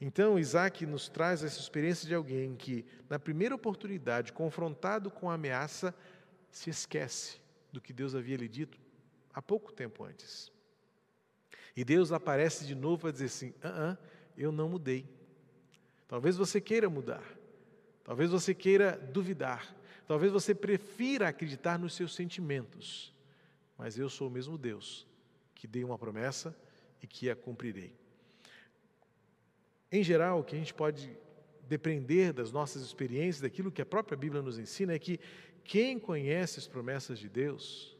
Então, 0.00 0.38
Isaac 0.38 0.86
nos 0.86 1.08
traz 1.08 1.44
essa 1.44 1.60
experiência 1.60 2.06
de 2.08 2.14
alguém 2.14 2.54
que, 2.54 2.84
na 3.08 3.18
primeira 3.18 3.54
oportunidade, 3.54 4.32
confrontado 4.32 5.10
com 5.10 5.30
a 5.30 5.34
ameaça, 5.34 5.94
se 6.50 6.70
esquece 6.70 7.40
do 7.72 7.80
que 7.80 7.92
Deus 7.92 8.14
havia 8.14 8.36
lhe 8.36 8.48
dito 8.48 8.78
há 9.32 9.40
pouco 9.40 9.72
tempo 9.72 10.04
antes. 10.04 10.52
E 11.76 11.84
Deus 11.84 12.12
aparece 12.12 12.66
de 12.66 12.74
novo 12.74 13.08
a 13.08 13.12
dizer 13.12 13.26
assim: 13.26 13.54
ah, 13.62 13.92
ah, 13.92 13.98
eu 14.36 14.50
não 14.50 14.68
mudei. 14.68 15.08
Talvez 16.08 16.36
você 16.36 16.60
queira 16.60 16.90
mudar, 16.90 17.24
talvez 18.02 18.30
você 18.30 18.52
queira 18.52 18.98
duvidar, 19.12 19.74
talvez 20.06 20.32
você 20.32 20.54
prefira 20.54 21.28
acreditar 21.28 21.78
nos 21.78 21.94
seus 21.94 22.14
sentimentos, 22.14 23.14
mas 23.78 23.96
eu 23.96 24.08
sou 24.08 24.26
o 24.26 24.30
mesmo 24.30 24.58
Deus 24.58 25.06
que 25.54 25.68
dei 25.68 25.84
uma 25.84 25.98
promessa 25.98 26.56
e 27.02 27.06
que 27.06 27.28
a 27.30 27.36
cumprirei. 27.36 27.94
Em 29.92 30.02
geral, 30.02 30.40
o 30.40 30.44
que 30.44 30.54
a 30.54 30.58
gente 30.58 30.74
pode 30.74 31.16
depender 31.68 32.32
das 32.32 32.52
nossas 32.52 32.82
experiências, 32.82 33.40
daquilo 33.40 33.70
que 33.70 33.82
a 33.82 33.86
própria 33.86 34.16
Bíblia 34.16 34.42
nos 34.42 34.58
ensina, 34.58 34.92
é 34.92 34.98
que 34.98 35.20
quem 35.64 35.98
conhece 35.98 36.58
as 36.58 36.66
promessas 36.66 37.18
de 37.18 37.28
Deus 37.28 37.96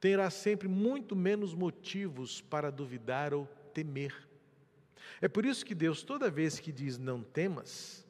terá 0.00 0.30
sempre 0.30 0.68
muito 0.68 1.16
menos 1.16 1.54
motivos 1.54 2.40
para 2.40 2.70
duvidar 2.70 3.34
ou 3.34 3.46
temer. 3.74 4.14
É 5.20 5.28
por 5.28 5.44
isso 5.44 5.64
que 5.64 5.74
Deus, 5.74 6.02
toda 6.02 6.30
vez 6.30 6.60
que 6.60 6.70
diz 6.70 6.98
não 6.98 7.22
temas, 7.22 8.06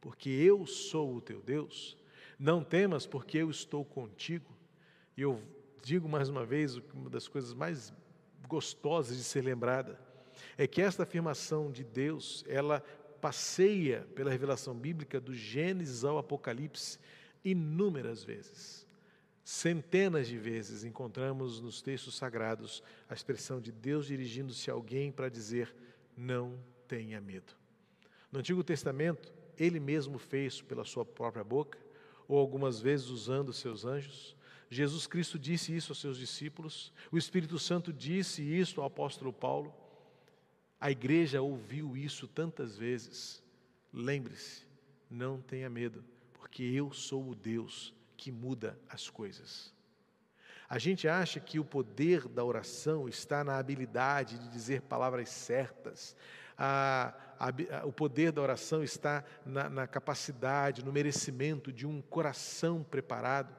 porque 0.00 0.30
eu 0.30 0.66
sou 0.66 1.16
o 1.16 1.20
teu 1.20 1.40
Deus, 1.40 1.96
não 2.38 2.62
temas 2.62 3.06
porque 3.06 3.38
eu 3.38 3.50
estou 3.50 3.84
contigo, 3.84 4.52
e 5.16 5.22
eu 5.22 5.42
digo 5.82 6.08
mais 6.08 6.28
uma 6.28 6.44
vez, 6.44 6.76
uma 6.92 7.10
das 7.10 7.26
coisas 7.26 7.52
mais 7.52 7.92
gostosas 8.48 9.16
de 9.16 9.24
ser 9.24 9.42
lembrada, 9.42 9.98
é 10.56 10.66
que 10.66 10.80
esta 10.80 11.02
afirmação 11.02 11.70
de 11.70 11.84
Deus, 11.84 12.44
ela 12.48 12.80
passeia 13.20 14.06
pela 14.14 14.30
revelação 14.30 14.74
bíblica 14.74 15.20
do 15.20 15.34
Gênesis 15.34 16.04
ao 16.04 16.18
Apocalipse 16.18 16.98
inúmeras 17.44 18.22
vezes. 18.22 18.86
Centenas 19.44 20.26
de 20.26 20.38
vezes 20.38 20.84
encontramos 20.84 21.60
nos 21.60 21.82
textos 21.82 22.14
sagrados 22.14 22.82
a 23.08 23.14
expressão 23.14 23.60
de 23.60 23.70
Deus 23.70 24.06
dirigindo-se 24.06 24.70
a 24.70 24.74
alguém 24.74 25.12
para 25.12 25.28
dizer: 25.28 25.74
não 26.16 26.58
tenha 26.88 27.20
medo. 27.20 27.52
No 28.32 28.40
Antigo 28.40 28.64
Testamento, 28.64 29.32
ele 29.58 29.78
mesmo 29.78 30.18
fez 30.18 30.60
pela 30.62 30.84
sua 30.84 31.04
própria 31.04 31.44
boca, 31.44 31.78
ou 32.26 32.38
algumas 32.38 32.80
vezes 32.80 33.08
usando 33.08 33.52
seus 33.52 33.84
anjos. 33.84 34.34
Jesus 34.70 35.06
Cristo 35.06 35.38
disse 35.38 35.74
isso 35.76 35.92
aos 35.92 36.00
seus 36.00 36.18
discípulos, 36.18 36.92
o 37.12 37.18
Espírito 37.18 37.58
Santo 37.58 37.92
disse 37.92 38.42
isso 38.42 38.80
ao 38.80 38.86
apóstolo 38.86 39.32
Paulo. 39.32 39.74
A 40.80 40.90
igreja 40.90 41.40
ouviu 41.40 41.96
isso 41.96 42.26
tantas 42.28 42.76
vezes. 42.76 43.42
Lembre-se, 43.92 44.66
não 45.10 45.40
tenha 45.40 45.70
medo, 45.70 46.04
porque 46.32 46.62
eu 46.62 46.92
sou 46.92 47.30
o 47.30 47.34
Deus 47.34 47.94
que 48.16 48.30
muda 48.30 48.78
as 48.88 49.08
coisas. 49.08 49.72
A 50.68 50.78
gente 50.78 51.06
acha 51.06 51.38
que 51.38 51.58
o 51.58 51.64
poder 51.64 52.26
da 52.26 52.42
oração 52.42 53.08
está 53.08 53.44
na 53.44 53.58
habilidade 53.58 54.38
de 54.38 54.48
dizer 54.48 54.82
palavras 54.82 55.28
certas, 55.28 56.16
a, 56.56 57.14
a, 57.38 57.86
o 57.86 57.92
poder 57.92 58.32
da 58.32 58.40
oração 58.40 58.82
está 58.82 59.24
na, 59.44 59.68
na 59.68 59.86
capacidade, 59.86 60.84
no 60.84 60.92
merecimento 60.92 61.72
de 61.72 61.86
um 61.86 62.00
coração 62.00 62.82
preparado. 62.82 63.54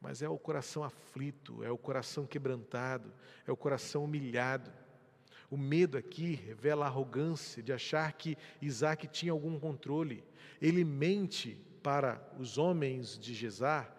Mas 0.00 0.22
é 0.22 0.28
o 0.28 0.38
coração 0.38 0.84
aflito, 0.84 1.62
é 1.64 1.70
o 1.70 1.78
coração 1.78 2.26
quebrantado, 2.26 3.12
é 3.46 3.50
o 3.50 3.56
coração 3.56 4.04
humilhado. 4.04 4.70
O 5.50 5.56
medo 5.56 5.96
aqui 5.96 6.34
revela 6.34 6.84
a 6.84 6.88
arrogância 6.88 7.62
de 7.62 7.72
achar 7.72 8.12
que 8.12 8.36
Isaac 8.60 9.08
tinha 9.08 9.32
algum 9.32 9.58
controle. 9.58 10.22
Ele 10.60 10.84
mente 10.84 11.56
para 11.82 12.20
os 12.38 12.58
homens 12.58 13.18
de 13.18 13.32
Gesar, 13.32 13.94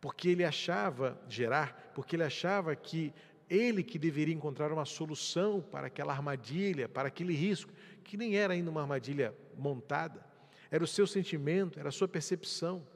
porque 0.00 0.28
ele 0.28 0.44
achava, 0.44 1.20
Gerar, 1.28 1.92
porque 1.94 2.16
ele 2.16 2.22
achava 2.22 2.74
que 2.74 3.12
ele 3.50 3.82
que 3.82 3.98
deveria 3.98 4.34
encontrar 4.34 4.72
uma 4.72 4.86
solução 4.86 5.60
para 5.60 5.88
aquela 5.88 6.12
armadilha, 6.12 6.88
para 6.88 7.08
aquele 7.08 7.34
risco, 7.34 7.70
que 8.02 8.16
nem 8.16 8.36
era 8.36 8.54
ainda 8.54 8.70
uma 8.70 8.80
armadilha 8.80 9.34
montada, 9.58 10.24
era 10.70 10.82
o 10.82 10.86
seu 10.86 11.06
sentimento, 11.06 11.78
era 11.78 11.90
a 11.90 11.92
sua 11.92 12.08
percepção. 12.08 12.86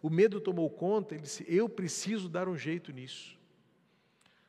O 0.00 0.08
medo 0.08 0.40
tomou 0.40 0.70
conta, 0.70 1.14
ele 1.14 1.22
disse: 1.22 1.44
Eu 1.46 1.68
preciso 1.68 2.30
dar 2.30 2.48
um 2.48 2.56
jeito 2.56 2.92
nisso. 2.92 3.38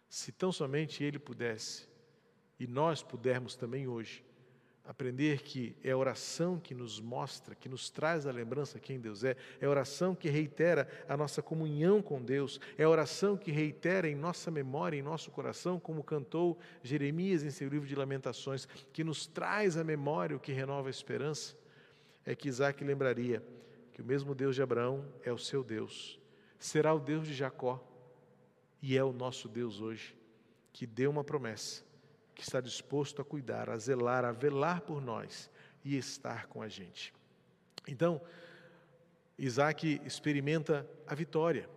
Se 0.08 0.32
tão 0.32 0.54
somente 0.54 1.04
ele 1.04 1.20
pudesse, 1.20 1.86
e 2.60 2.66
nós 2.66 3.04
pudermos 3.04 3.56
também 3.56 3.88
hoje, 3.88 4.24
aprender 4.88 5.42
que 5.42 5.76
é 5.84 5.92
a 5.92 5.98
oração 5.98 6.58
que 6.58 6.74
nos 6.74 7.00
mostra, 7.02 7.54
que 7.54 7.68
nos 7.68 7.90
traz 7.90 8.26
a 8.26 8.32
lembrança 8.32 8.80
quem 8.80 8.98
Deus 8.98 9.22
é, 9.22 9.36
é 9.60 9.66
a 9.66 9.70
oração 9.70 10.16
que 10.16 10.30
reitera 10.30 10.88
a 11.10 11.18
nossa 11.18 11.42
comunhão 11.42 12.02
com 12.02 12.24
Deus, 12.24 12.60
é 12.78 12.84
a 12.84 12.90
oração 12.90 13.36
que 13.36 13.52
reitera 13.52 14.08
em 14.08 14.16
nossa 14.16 14.50
memória, 14.50 14.98
em 14.98 15.02
nosso 15.02 15.30
coração, 15.30 15.78
como 15.78 16.02
cantou 16.02 16.58
Jeremias 16.82 17.44
em 17.44 17.52
seu 17.52 17.68
livro 17.68 17.86
de 17.86 17.96
Lamentações, 17.96 18.66
que 18.94 19.04
nos 19.04 19.28
traz 19.28 19.76
a 19.76 19.84
memória 19.84 20.38
o 20.38 20.40
que 20.40 20.54
renova 20.54 20.88
a 20.88 20.90
esperança, 20.90 21.56
é 22.26 22.34
que 22.34 22.48
Isaac 22.48 22.82
lembraria 22.82 23.44
que 23.94 24.02
o 24.02 24.06
mesmo 24.06 24.34
Deus 24.34 24.56
de 24.56 24.62
Abraão 24.62 25.06
é 25.22 25.34
o 25.34 25.38
seu 25.38 25.66
Deus, 25.66 26.18
será 26.58 26.94
o 26.94 27.00
Deus 27.00 27.28
de 27.28 27.34
Jacó 27.34 27.86
e 28.82 28.98
é 28.98 29.04
o 29.04 29.12
nosso 29.12 29.50
Deus 29.50 29.82
hoje, 29.82 30.16
que 30.72 30.88
deu 30.88 31.12
uma 31.12 31.26
promessa 31.26 31.87
que 32.38 32.44
está 32.44 32.62
disposto 32.62 33.20
a 33.20 33.26
cuidar, 33.26 33.68
a 33.68 33.78
zelar, 33.80 34.24
a 34.24 34.32
velar 34.32 34.82
por 34.82 35.02
nós 35.02 35.50
e 35.84 35.98
estar 35.98 36.46
com 36.46 36.62
a 36.62 36.68
gente. 36.68 37.12
Então, 37.88 38.22
Isaac 39.40 40.00
experimenta 40.06 40.88
a 41.08 41.16
vitória, 41.16 41.68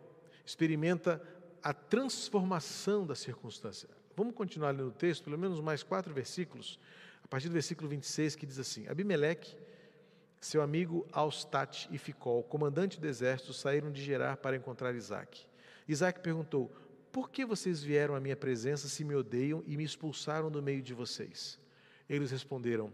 experimenta 0.44 1.22
a 1.62 1.72
transformação 1.72 3.06
da 3.06 3.14
circunstância. 3.14 3.88
Vamos 4.14 4.34
continuar 4.34 4.72
lendo 4.72 4.88
o 4.88 4.92
texto, 4.92 5.24
pelo 5.24 5.38
menos 5.38 5.60
mais 5.60 5.82
quatro 5.82 6.12
versículos, 6.12 6.78
a 7.24 7.28
partir 7.28 7.48
do 7.48 7.54
versículo 7.54 7.88
26, 7.88 8.36
que 8.36 8.44
diz 8.44 8.58
assim: 8.58 8.86
Abimeleque, 8.86 9.56
seu 10.42 10.60
amigo 10.60 11.06
Austat 11.10 11.88
e 11.90 11.96
Ficol, 11.96 12.42
comandante 12.42 13.00
do 13.00 13.06
exército, 13.06 13.54
saíram 13.54 13.90
de 13.90 14.02
Gerar 14.02 14.36
para 14.36 14.56
encontrar 14.56 14.94
Isaac. 14.94 15.46
Isaac 15.88 16.20
perguntou: 16.20 16.70
por 17.12 17.30
que 17.30 17.44
vocês 17.44 17.82
vieram 17.82 18.14
à 18.14 18.20
minha 18.20 18.36
presença 18.36 18.88
se 18.88 19.04
me 19.04 19.14
odeiam 19.14 19.62
e 19.66 19.76
me 19.76 19.84
expulsaram 19.84 20.50
do 20.50 20.62
meio 20.62 20.82
de 20.82 20.94
vocês? 20.94 21.58
Eles 22.08 22.30
responderam: 22.30 22.92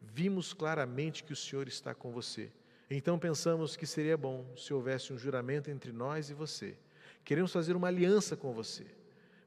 Vimos 0.00 0.52
claramente 0.52 1.24
que 1.24 1.32
o 1.32 1.36
Senhor 1.36 1.66
está 1.66 1.94
com 1.94 2.12
você. 2.12 2.50
Então 2.88 3.18
pensamos 3.18 3.76
que 3.76 3.86
seria 3.86 4.16
bom 4.16 4.46
se 4.56 4.72
houvesse 4.72 5.12
um 5.12 5.18
juramento 5.18 5.70
entre 5.70 5.90
nós 5.90 6.30
e 6.30 6.34
você. 6.34 6.76
Queremos 7.24 7.52
fazer 7.52 7.74
uma 7.74 7.88
aliança 7.88 8.36
com 8.36 8.52
você. 8.52 8.86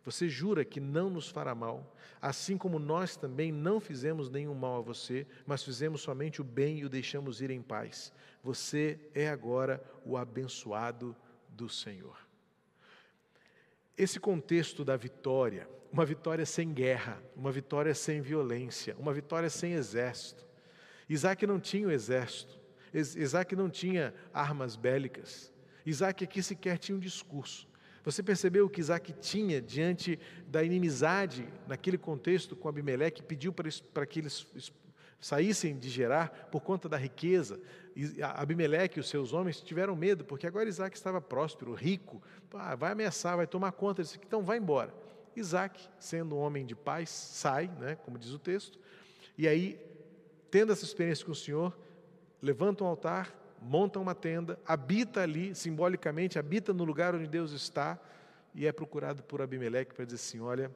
Você 0.03 0.27
jura 0.27 0.65
que 0.65 0.79
não 0.79 1.09
nos 1.09 1.29
fará 1.29 1.53
mal, 1.53 1.95
assim 2.21 2.57
como 2.57 2.79
nós 2.79 3.15
também 3.15 3.51
não 3.51 3.79
fizemos 3.79 4.29
nenhum 4.29 4.55
mal 4.55 4.77
a 4.77 4.81
você, 4.81 5.25
mas 5.45 5.63
fizemos 5.63 6.01
somente 6.01 6.41
o 6.41 6.43
bem 6.43 6.79
e 6.79 6.85
o 6.85 6.89
deixamos 6.89 7.41
ir 7.41 7.51
em 7.51 7.61
paz. 7.61 8.11
Você 8.43 8.99
é 9.13 9.29
agora 9.29 9.83
o 10.05 10.17
abençoado 10.17 11.15
do 11.49 11.69
Senhor. 11.69 12.28
Esse 13.99 14.17
contexto 14.17 14.85
da 14.85 14.95
vitória, 14.95 15.67
uma 15.91 16.05
vitória 16.05 16.45
sem 16.45 16.73
guerra, 16.73 17.21
uma 17.35 17.51
vitória 17.51 17.93
sem 17.93 18.21
violência, 18.21 18.95
uma 18.97 19.13
vitória 19.13 19.49
sem 19.49 19.73
exército. 19.73 20.47
Isaac 21.09 21.45
não 21.45 21.59
tinha 21.59 21.85
o 21.85 21.91
exército, 21.91 22.57
Isaac 22.93 23.53
não 23.57 23.69
tinha 23.69 24.13
armas 24.33 24.77
bélicas, 24.77 25.51
Isaac 25.85 26.23
aqui 26.23 26.41
sequer 26.41 26.77
tinha 26.77 26.95
um 26.95 26.99
discurso. 26.99 27.67
Você 28.05 28.23
percebeu 28.23 28.67
o 28.67 28.69
que 28.69 28.79
Isaac 28.79 29.11
tinha 29.19 29.61
diante 29.61 30.17
da 30.47 30.63
inimizade 30.63 31.45
naquele 31.67 31.97
contexto 31.97 32.55
com 32.55 32.69
Abimeleque, 32.69 33.21
pediu 33.21 33.51
para 33.51 34.05
que 34.05 34.19
eles 34.19 34.47
saíssem 35.19 35.77
de 35.77 35.89
Gerar 35.89 36.47
por 36.49 36.61
conta 36.61 36.87
da 36.87 36.95
riqueza. 36.95 37.59
Abimeleque 38.21 38.99
e 38.99 39.01
os 39.01 39.09
seus 39.09 39.33
homens 39.33 39.61
tiveram 39.61 39.95
medo, 39.95 40.23
porque 40.23 40.47
agora 40.47 40.69
Isaac 40.69 40.95
estava 40.95 41.19
próspero, 41.19 41.73
rico, 41.73 42.21
vai 42.77 42.91
ameaçar, 42.91 43.37
vai 43.37 43.47
tomar 43.47 43.71
conta 43.71 44.01
disso, 44.01 44.19
então 44.25 44.43
vai 44.43 44.57
embora. 44.57 44.93
Isaac, 45.35 45.87
sendo 45.99 46.35
um 46.35 46.39
homem 46.39 46.65
de 46.65 46.75
paz, 46.75 47.09
sai, 47.09 47.67
né, 47.79 47.95
como 47.95 48.17
diz 48.17 48.31
o 48.31 48.39
texto, 48.39 48.79
e 49.37 49.47
aí, 49.47 49.79
tendo 50.51 50.71
essa 50.71 50.83
experiência 50.83 51.25
com 51.25 51.31
o 51.31 51.35
Senhor, 51.35 51.77
levanta 52.41 52.83
um 52.83 52.87
altar, 52.87 53.33
monta 53.61 53.99
uma 53.99 54.15
tenda, 54.15 54.59
habita 54.65 55.21
ali, 55.21 55.53
simbolicamente, 55.55 56.37
habita 56.39 56.73
no 56.73 56.83
lugar 56.83 57.15
onde 57.15 57.27
Deus 57.27 57.51
está, 57.51 57.99
e 58.53 58.65
é 58.65 58.71
procurado 58.71 59.23
por 59.23 59.41
Abimeleque 59.41 59.93
para 59.93 60.05
dizer 60.05 60.15
assim: 60.15 60.39
Olha, 60.39 60.71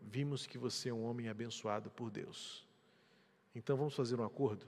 vimos 0.00 0.46
que 0.46 0.58
você 0.58 0.90
é 0.90 0.94
um 0.94 1.04
homem 1.04 1.28
abençoado 1.28 1.90
por 1.90 2.10
Deus. 2.10 2.66
Então 3.54 3.76
vamos 3.76 3.94
fazer 3.94 4.18
um 4.20 4.24
acordo? 4.24 4.66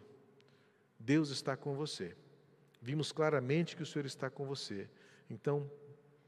Deus 1.07 1.31
está 1.31 1.57
com 1.57 1.77
você. 1.77 2.17
Vimos 2.83 3.13
claramente 3.13 3.77
que 3.77 3.83
o 3.85 3.87
Senhor 3.87 4.07
está 4.07 4.29
com 4.29 4.45
você. 4.45 4.91
Então, 5.31 5.71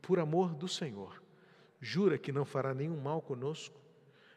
por 0.01 0.21
amor 0.21 0.55
do 0.55 0.69
Senhor, 0.69 1.21
jura 1.81 2.17
que 2.17 2.31
não 2.31 2.45
fará 2.45 2.73
nenhum 2.73 2.97
mal 2.97 3.21
conosco? 3.21 3.81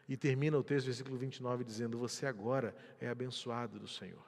E 0.08 0.16
termina 0.16 0.58
o 0.58 0.64
texto, 0.64 0.86
versículo 0.86 1.16
29, 1.16 1.62
dizendo: 1.62 1.96
Você 1.96 2.26
agora 2.26 2.74
é 3.00 3.08
abençoado 3.08 3.78
do 3.78 3.86
Senhor. 3.86 4.24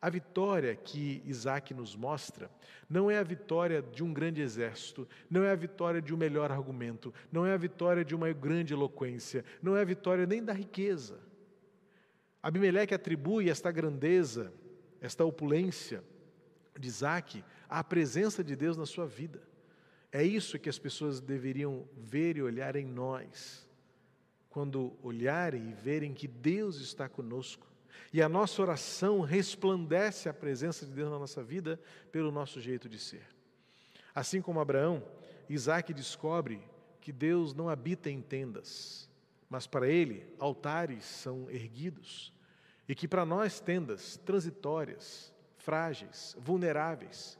A 0.00 0.08
vitória 0.08 0.76
que 0.76 1.20
Isaac 1.26 1.74
nos 1.74 1.96
mostra 1.96 2.48
não 2.88 3.10
é 3.10 3.18
a 3.18 3.24
vitória 3.24 3.82
de 3.82 4.04
um 4.04 4.12
grande 4.14 4.40
exército, 4.40 5.06
não 5.28 5.42
é 5.42 5.50
a 5.50 5.56
vitória 5.56 6.00
de 6.00 6.14
um 6.14 6.16
melhor 6.16 6.52
argumento, 6.52 7.12
não 7.30 7.44
é 7.44 7.52
a 7.52 7.56
vitória 7.56 8.04
de 8.04 8.14
uma 8.14 8.32
grande 8.32 8.72
eloquência, 8.72 9.44
não 9.60 9.76
é 9.76 9.80
a 9.80 9.84
vitória 9.84 10.26
nem 10.26 10.44
da 10.44 10.52
riqueza. 10.52 11.18
Abimeleque 12.40 12.94
atribui 12.94 13.50
esta 13.50 13.70
grandeza, 13.72 14.52
esta 15.00 15.24
opulência 15.24 16.02
de 16.78 16.88
Isaac 16.88 17.44
à 17.68 17.82
presença 17.82 18.42
de 18.42 18.54
Deus 18.54 18.76
na 18.76 18.86
sua 18.86 19.06
vida. 19.06 19.42
É 20.12 20.22
isso 20.24 20.58
que 20.58 20.68
as 20.68 20.78
pessoas 20.78 21.20
deveriam 21.20 21.88
ver 21.96 22.36
e 22.36 22.42
olhar 22.42 22.74
em 22.74 22.84
nós, 22.84 23.66
quando 24.48 24.96
olharem 25.02 25.70
e 25.70 25.72
verem 25.72 26.12
que 26.12 26.26
Deus 26.26 26.80
está 26.80 27.08
conosco. 27.08 27.66
E 28.12 28.20
a 28.20 28.28
nossa 28.28 28.60
oração 28.60 29.20
resplandece 29.20 30.28
a 30.28 30.34
presença 30.34 30.84
de 30.84 30.92
Deus 30.92 31.10
na 31.10 31.18
nossa 31.18 31.42
vida 31.42 31.80
pelo 32.10 32.32
nosso 32.32 32.60
jeito 32.60 32.88
de 32.88 32.98
ser. 32.98 33.24
Assim 34.12 34.42
como 34.42 34.58
Abraão, 34.58 35.02
Isaac 35.48 35.94
descobre 35.94 36.60
que 37.00 37.12
Deus 37.12 37.54
não 37.54 37.68
habita 37.68 38.10
em 38.10 38.20
tendas, 38.20 39.08
mas 39.48 39.66
para 39.66 39.88
ele, 39.88 40.26
altares 40.38 41.04
são 41.04 41.48
erguidos. 41.50 42.32
E 42.90 42.94
que 42.96 43.06
para 43.06 43.24
nós, 43.24 43.60
tendas 43.60 44.16
transitórias, 44.16 45.32
frágeis, 45.58 46.36
vulneráveis, 46.40 47.38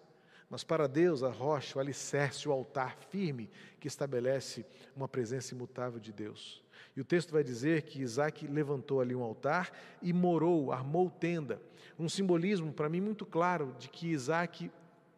mas 0.48 0.62
para 0.62 0.86
Deus, 0.86 1.24
a 1.24 1.28
rocha, 1.28 1.76
o 1.76 1.80
alicerce, 1.80 2.48
o 2.48 2.52
altar 2.52 2.96
firme 3.10 3.50
que 3.80 3.88
estabelece 3.88 4.64
uma 4.94 5.08
presença 5.08 5.52
imutável 5.52 5.98
de 5.98 6.12
Deus. 6.12 6.62
E 6.94 7.00
o 7.00 7.04
texto 7.04 7.32
vai 7.32 7.42
dizer 7.42 7.82
que 7.82 8.00
Isaac 8.00 8.46
levantou 8.46 9.00
ali 9.00 9.12
um 9.12 9.24
altar 9.24 9.72
e 10.00 10.12
morou, 10.12 10.70
armou 10.70 11.10
tenda. 11.10 11.60
Um 11.98 12.08
simbolismo 12.08 12.72
para 12.72 12.88
mim 12.88 13.00
muito 13.00 13.26
claro 13.26 13.74
de 13.76 13.88
que 13.88 14.06
Isaac 14.06 14.70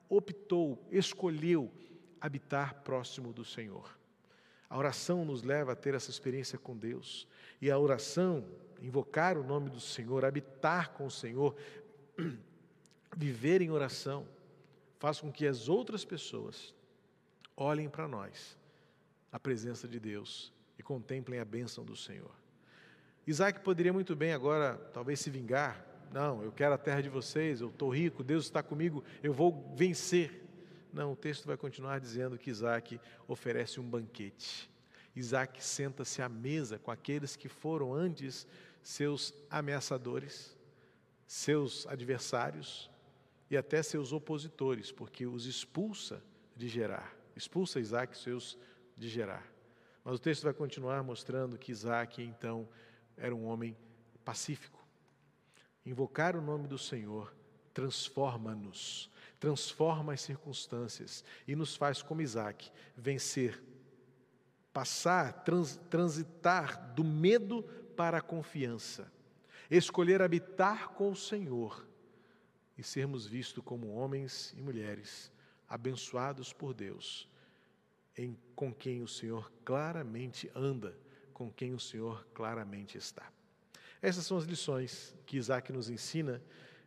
optou, 0.09 0.83
escolheu 0.91 1.71
habitar 2.19 2.77
próximo 2.77 3.35
do 3.35 3.45
Senhor. 3.45 3.99
A 4.67 4.79
oração 4.79 5.27
nos 5.27 5.43
leva 5.43 5.73
a 5.73 5.77
ter 5.77 5.93
essa 5.93 6.09
experiência 6.09 6.59
com 6.59 6.75
Deus. 6.75 7.29
E 7.61 7.71
a 7.71 7.79
oração, 7.79 8.43
invocar 8.83 9.39
o 9.39 9.45
nome 9.45 9.71
do 9.71 9.81
Senhor, 9.81 10.25
habitar 10.25 10.91
com 10.91 11.07
o 11.07 11.11
Senhor, 11.11 11.55
viver 13.17 13.63
em 13.63 13.71
oração, 13.71 14.27
faz 14.99 15.21
com 15.21 15.33
que 15.33 15.47
as 15.47 15.69
outras 15.69 16.05
pessoas 16.05 16.75
olhem 17.57 17.89
para 17.89 18.09
nós, 18.09 18.59
a 19.31 19.39
presença 19.39 19.87
de 19.87 20.01
Deus, 20.01 20.53
e 20.79 20.83
contemplem 20.83 21.39
a 21.39 21.45
bênção 21.45 21.85
do 21.85 21.97
Senhor. 21.97 22.31
Isaac 23.27 23.61
poderia 23.61 23.93
muito 23.93 24.17
bem 24.17 24.33
agora, 24.33 24.75
talvez, 24.93 25.21
se 25.21 25.31
vingar. 25.31 25.87
Não, 26.13 26.43
eu 26.43 26.51
quero 26.51 26.75
a 26.75 26.79
terra 26.79 27.01
de 27.01 27.09
vocês, 27.09 27.61
eu 27.61 27.69
estou 27.69 27.89
rico, 27.89 28.25
Deus 28.25 28.45
está 28.45 28.63
comigo, 28.63 29.05
eu 29.23 29.33
vou 29.33 29.73
vencer. 29.77 30.43
Não, 30.93 31.13
o 31.13 31.17
texto 31.17 31.47
vai 31.47 31.57
continuar 31.57 32.01
dizendo 32.01 32.37
que 32.37 32.51
Isaac 32.51 33.01
oferece 33.27 33.81
um 33.81 33.89
banquete. 33.89 34.71
Isaac 35.15 35.63
senta-se 35.63 36.21
à 36.21 36.29
mesa 36.29 36.79
com 36.79 36.91
aqueles 36.91 37.37
que 37.37 37.49
foram 37.49 37.95
antes 37.95 38.47
seus 38.83 39.33
ameaçadores, 39.51 40.57
seus 41.27 41.87
adversários 41.87 42.91
e 43.51 43.57
até 43.57 43.83
seus 43.83 44.13
opositores, 44.13 44.91
porque 44.91 45.27
os 45.27 45.47
expulsa 45.47 46.23
de 46.57 46.69
Gerar. 46.69 47.15
Expulsa 47.37 47.81
Isaac 47.81 48.17
seus 48.17 48.59
de 48.97 49.09
Gerar. 49.09 49.47
Mas 50.05 50.17
o 50.17 50.19
texto 50.19 50.43
vai 50.43 50.53
continuar 50.53 51.03
mostrando 51.03 51.59
que 51.59 51.73
Isaac, 51.73 52.23
então, 52.23 52.69
era 53.17 53.35
um 53.35 53.47
homem 53.47 53.77
pacífico. 54.25 54.85
Invocar 55.87 56.37
o 56.37 56.43
nome 56.43 56.67
do 56.67 56.79
Senhor 56.79 57.35
transforma-nos 57.73 59.11
transforma 59.43 60.13
as 60.13 60.21
circunstâncias 60.21 61.25
e 61.49 61.57
nos 61.57 61.75
faz, 61.75 62.01
como 62.01 62.23
Isaac, 62.23 62.71
vencer, 62.97 63.61
passar, 64.73 65.33
trans, 65.43 65.81
transitar 65.91 66.95
do 66.95 67.03
medo 67.03 67.65
para 67.97 68.19
a 68.19 68.23
confiança, 68.23 69.11
escolher 69.71 70.23
habitar 70.23 70.91
com 70.91 71.11
o 71.11 71.17
Senhor, 71.17 71.87
e 72.77 72.83
sermos 72.83 73.27
vistos 73.27 73.63
como 73.65 73.93
homens 73.93 74.53
e 74.57 74.63
mulheres 74.63 75.31
abençoados 75.69 76.53
por 76.53 76.75
Deus, 76.75 77.29
em, 78.17 78.37
com 78.55 78.73
quem 78.73 79.03
o 79.03 79.09
Senhor 79.09 79.53
claramente 79.65 80.51
anda, 80.55 80.97
com 81.33 81.51
quem 81.51 81.75
o 81.75 81.81
Senhor 81.81 82.27
claramente 82.35 82.99
está. 82.99 83.31
Essas 84.01 84.27
são 84.27 84.37
as 84.37 84.45
lições 84.45 85.15
que 85.25 85.37
Isaac 85.37 85.73
nos 85.73 85.89
ensina 85.89 86.43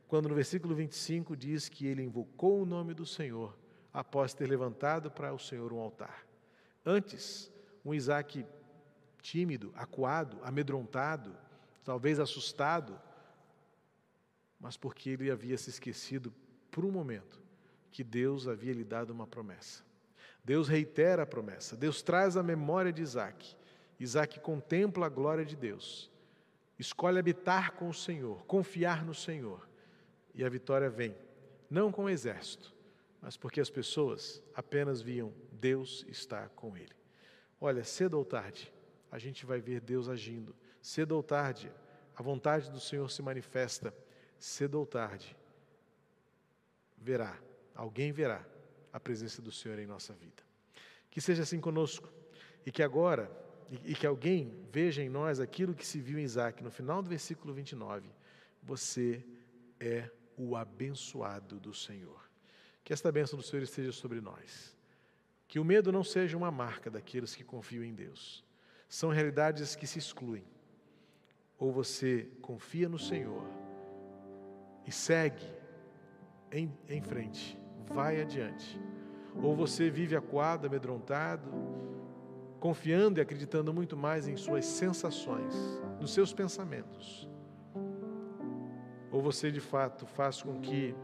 quando 0.07 0.29
no 0.29 0.35
versículo 0.35 0.75
25 0.75 1.35
diz 1.35 1.67
que 1.69 1.87
ele 1.87 2.03
invocou 2.03 2.61
o 2.61 2.65
nome 2.65 2.93
do 2.93 3.05
Senhor 3.05 3.57
após 3.93 4.33
ter 4.33 4.47
levantado 4.47 5.09
para 5.09 5.33
o 5.33 5.39
Senhor 5.39 5.71
um 5.71 5.79
altar. 5.79 6.27
Antes, 6.85 7.51
um 7.83 7.93
Isaac 7.93 8.45
tímido, 9.25 9.73
acuado, 9.75 10.39
amedrontado, 10.43 11.35
talvez 11.83 12.19
assustado, 12.19 13.01
mas 14.59 14.77
porque 14.77 15.09
ele 15.09 15.31
havia 15.31 15.57
se 15.57 15.71
esquecido 15.71 16.31
por 16.69 16.85
um 16.85 16.91
momento 16.91 17.41
que 17.89 18.03
Deus 18.03 18.47
havia 18.47 18.71
lhe 18.71 18.83
dado 18.83 19.09
uma 19.09 19.25
promessa. 19.25 19.83
Deus 20.43 20.67
reitera 20.67 21.23
a 21.23 21.25
promessa, 21.25 21.75
Deus 21.75 22.03
traz 22.03 22.37
a 22.37 22.43
memória 22.43 22.93
de 22.93 23.01
Isaac. 23.01 23.55
Isaac 23.99 24.39
contempla 24.41 25.07
a 25.07 25.09
glória 25.09 25.43
de 25.43 25.55
Deus, 25.55 26.11
escolhe 26.77 27.17
habitar 27.17 27.71
com 27.71 27.89
o 27.89 27.93
Senhor, 27.95 28.45
confiar 28.45 29.03
no 29.03 29.15
Senhor, 29.15 29.67
e 30.35 30.45
a 30.45 30.49
vitória 30.49 30.89
vem, 30.89 31.17
não 31.67 31.91
com 31.91 32.03
o 32.03 32.09
exército, 32.09 32.75
mas 33.19 33.35
porque 33.35 33.59
as 33.59 33.71
pessoas 33.71 34.43
apenas 34.53 35.01
viam 35.01 35.33
Deus 35.51 36.05
está 36.07 36.47
com 36.49 36.77
ele. 36.77 36.93
Olha, 37.59 37.83
cedo 37.83 38.19
ou 38.19 38.23
tarde, 38.25 38.71
a 39.15 39.17
gente 39.17 39.45
vai 39.45 39.61
ver 39.61 39.79
Deus 39.79 40.09
agindo. 40.09 40.53
Cedo 40.81 41.13
ou 41.13 41.23
tarde, 41.23 41.71
a 42.17 42.21
vontade 42.21 42.69
do 42.69 42.81
Senhor 42.81 43.09
se 43.09 43.21
manifesta. 43.21 43.95
Cedo 44.37 44.77
ou 44.77 44.85
tarde, 44.85 45.33
verá, 46.97 47.39
alguém 47.73 48.11
verá 48.11 48.45
a 48.91 48.99
presença 48.99 49.41
do 49.41 49.53
Senhor 49.53 49.79
em 49.79 49.85
nossa 49.85 50.11
vida. 50.11 50.43
Que 51.09 51.21
seja 51.21 51.43
assim 51.43 51.61
conosco 51.61 52.11
e 52.65 52.71
que 52.73 52.83
agora, 52.83 53.31
e, 53.85 53.95
que 53.95 54.05
alguém 54.05 54.53
veja 54.69 55.01
em 55.01 55.07
nós 55.07 55.39
aquilo 55.39 55.73
que 55.73 55.87
se 55.87 56.01
viu 56.01 56.19
em 56.19 56.23
Isaac 56.23 56.61
no 56.61 56.69
final 56.69 57.01
do 57.01 57.09
versículo 57.09 57.53
29. 57.53 58.09
Você 58.63 59.25
é 59.79 60.11
o 60.35 60.57
abençoado 60.57 61.57
do 61.57 61.73
Senhor. 61.73 62.29
Que 62.83 62.91
esta 62.91 63.13
bênção 63.13 63.39
do 63.39 63.45
Senhor 63.45 63.63
esteja 63.63 63.93
sobre 63.93 64.19
nós. 64.19 64.75
Que 65.47 65.57
o 65.57 65.63
medo 65.63 65.89
não 65.89 66.03
seja 66.03 66.35
uma 66.35 66.51
marca 66.51 66.91
daqueles 66.91 67.33
que 67.33 67.45
confiam 67.45 67.81
em 67.81 67.95
Deus. 67.95 68.43
São 68.95 69.09
realidades 69.09 69.75
que 69.75 69.85
se 69.85 69.99
excluem. 69.99 70.45
Ou 71.59 71.69
você 71.69 72.29
confia 72.41 72.87
no 72.87 72.97
Senhor 72.97 73.43
e 74.87 74.91
segue 74.91 75.45
em, 76.49 76.71
em 76.87 77.01
frente, 77.01 77.59
vai 77.93 78.21
adiante. 78.21 78.79
Ou 79.43 79.53
você 79.53 79.89
vive 79.89 80.15
acuado, 80.15 80.65
amedrontado, 80.65 81.51
confiando 82.57 83.19
e 83.19 83.21
acreditando 83.21 83.73
muito 83.73 83.97
mais 83.97 84.29
em 84.29 84.37
suas 84.37 84.63
sensações, 84.63 85.53
nos 85.99 86.13
seus 86.13 86.31
pensamentos. 86.33 87.27
Ou 89.11 89.21
você 89.21 89.51
de 89.51 89.59
fato 89.59 90.05
faz 90.05 90.41
com 90.41 90.61
que 90.61 90.95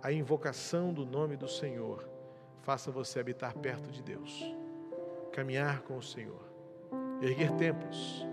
a 0.00 0.12
invocação 0.12 0.94
do 0.94 1.04
nome 1.04 1.36
do 1.36 1.48
Senhor 1.48 2.08
faça 2.62 2.92
você 2.92 3.18
habitar 3.18 3.54
perto 3.54 3.90
de 3.90 4.04
Deus, 4.04 4.40
caminhar 5.32 5.82
com 5.82 5.98
o 5.98 6.02
Senhor, 6.02 6.49
erguer 7.20 7.50
templos 7.52 8.26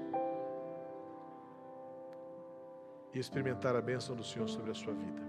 e 3.13 3.19
experimentar 3.19 3.76
a 3.76 3.82
bênção 3.82 4.15
do 4.15 4.23
Senhor 4.23 4.47
sobre 4.47 4.71
a 4.71 4.73
sua 4.73 4.93
vida. 4.93 5.21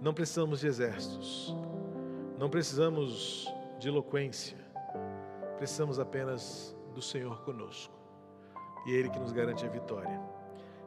Não 0.00 0.12
precisamos 0.12 0.60
de 0.60 0.66
exércitos, 0.66 1.54
não 2.38 2.50
precisamos 2.50 3.46
de 3.78 3.88
eloquência, 3.88 4.56
precisamos 5.56 5.98
apenas 5.98 6.76
do 6.94 7.02
Senhor 7.02 7.42
conosco. 7.42 7.94
E 8.86 8.92
é 8.92 8.94
Ele 8.94 9.10
que 9.10 9.18
nos 9.18 9.32
garante 9.32 9.64
a 9.64 9.68
vitória. 9.68 10.20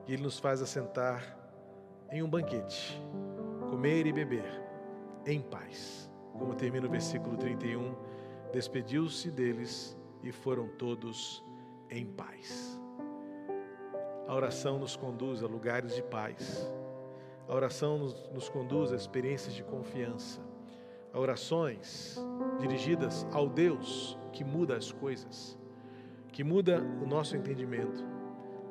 E 0.07 0.13
Ele 0.13 0.23
nos 0.23 0.39
faz 0.39 0.61
assentar 0.61 1.37
em 2.11 2.23
um 2.23 2.29
banquete 2.29 2.99
comer 3.69 4.07
e 4.07 4.11
beber 4.11 4.45
em 5.25 5.41
paz. 5.41 6.09
Como 6.33 6.55
termina 6.55 6.87
o 6.87 6.89
versículo 6.89 7.37
31, 7.37 7.95
despediu-se 8.51 9.29
deles 9.29 9.98
e 10.23 10.31
foram 10.31 10.67
todos 10.67 11.43
em 11.89 12.05
paz. 12.05 12.79
A 14.27 14.35
oração 14.35 14.77
nos 14.77 14.95
conduz 14.95 15.43
a 15.43 15.47
lugares 15.47 15.95
de 15.95 16.03
paz. 16.03 16.71
A 17.47 17.55
oração 17.55 17.97
nos, 17.97 18.29
nos 18.29 18.47
conduz 18.47 18.91
a 18.91 18.95
experiências 18.95 19.55
de 19.55 19.63
confiança. 19.63 20.39
A 21.11 21.19
orações 21.19 22.17
dirigidas 22.59 23.25
ao 23.31 23.49
Deus 23.49 24.17
que 24.31 24.43
muda 24.43 24.75
as 24.77 24.91
coisas, 24.91 25.57
que 26.31 26.43
muda 26.43 26.79
o 27.01 27.07
nosso 27.07 27.35
entendimento, 27.35 28.05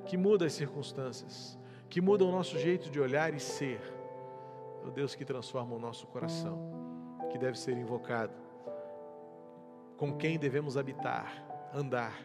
que 0.04 0.16
muda 0.16 0.46
as 0.46 0.52
circunstâncias, 0.52 1.58
que 1.88 2.00
muda 2.00 2.24
o 2.24 2.30
nosso 2.30 2.56
jeito 2.56 2.88
de 2.88 3.00
olhar 3.00 3.34
e 3.34 3.40
ser 3.40 3.80
o 4.86 4.90
Deus 4.90 5.14
que 5.14 5.24
transforma 5.24 5.74
o 5.74 5.78
nosso 5.78 6.06
coração, 6.06 6.56
que 7.30 7.38
deve 7.38 7.58
ser 7.58 7.76
invocado, 7.76 8.32
com 9.98 10.16
quem 10.16 10.38
devemos 10.38 10.78
habitar, 10.78 11.44
andar, 11.74 12.16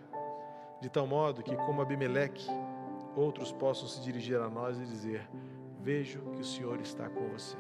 de 0.80 0.90
tal 0.90 1.06
modo 1.06 1.44
que, 1.44 1.56
como 1.58 1.82
Abimeleque, 1.82 2.48
outros 3.16 3.52
possam 3.52 3.88
se 3.88 4.02
dirigir 4.02 4.40
a 4.40 4.50
nós 4.50 4.80
e 4.80 4.86
dizer: 4.86 5.28
Vejo 5.82 6.22
que 6.32 6.42
o 6.42 6.46
Senhor 6.46 6.80
está 6.80 7.10
com 7.10 7.28
você. 7.28 7.58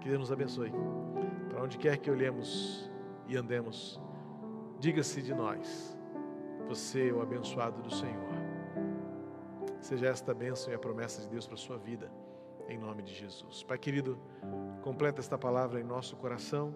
Que 0.00 0.08
Deus 0.08 0.20
nos 0.20 0.32
abençoe. 0.32 0.70
Para 1.48 1.62
onde 1.62 1.78
quer 1.78 1.96
que 1.96 2.10
olhemos 2.10 2.88
e 3.26 3.36
andemos, 3.36 4.00
diga-se 4.78 5.22
de 5.22 5.34
nós: 5.34 5.98
Você 6.68 7.08
é 7.08 7.12
o 7.12 7.20
abençoado 7.20 7.82
do 7.82 7.90
Senhor. 7.90 8.28
Seja 9.80 10.08
esta 10.08 10.32
a 10.32 10.34
bênção 10.34 10.72
e 10.72 10.76
a 10.76 10.78
promessa 10.78 11.22
de 11.22 11.28
Deus 11.28 11.46
para 11.46 11.54
a 11.54 11.58
sua 11.58 11.78
vida 11.78 12.10
em 12.68 12.76
nome 12.76 13.02
de 13.02 13.14
Jesus. 13.14 13.62
Pai 13.62 13.78
querido, 13.78 14.18
completa 14.82 15.20
esta 15.20 15.38
palavra 15.38 15.80
em 15.80 15.84
nosso 15.84 16.14
coração, 16.16 16.74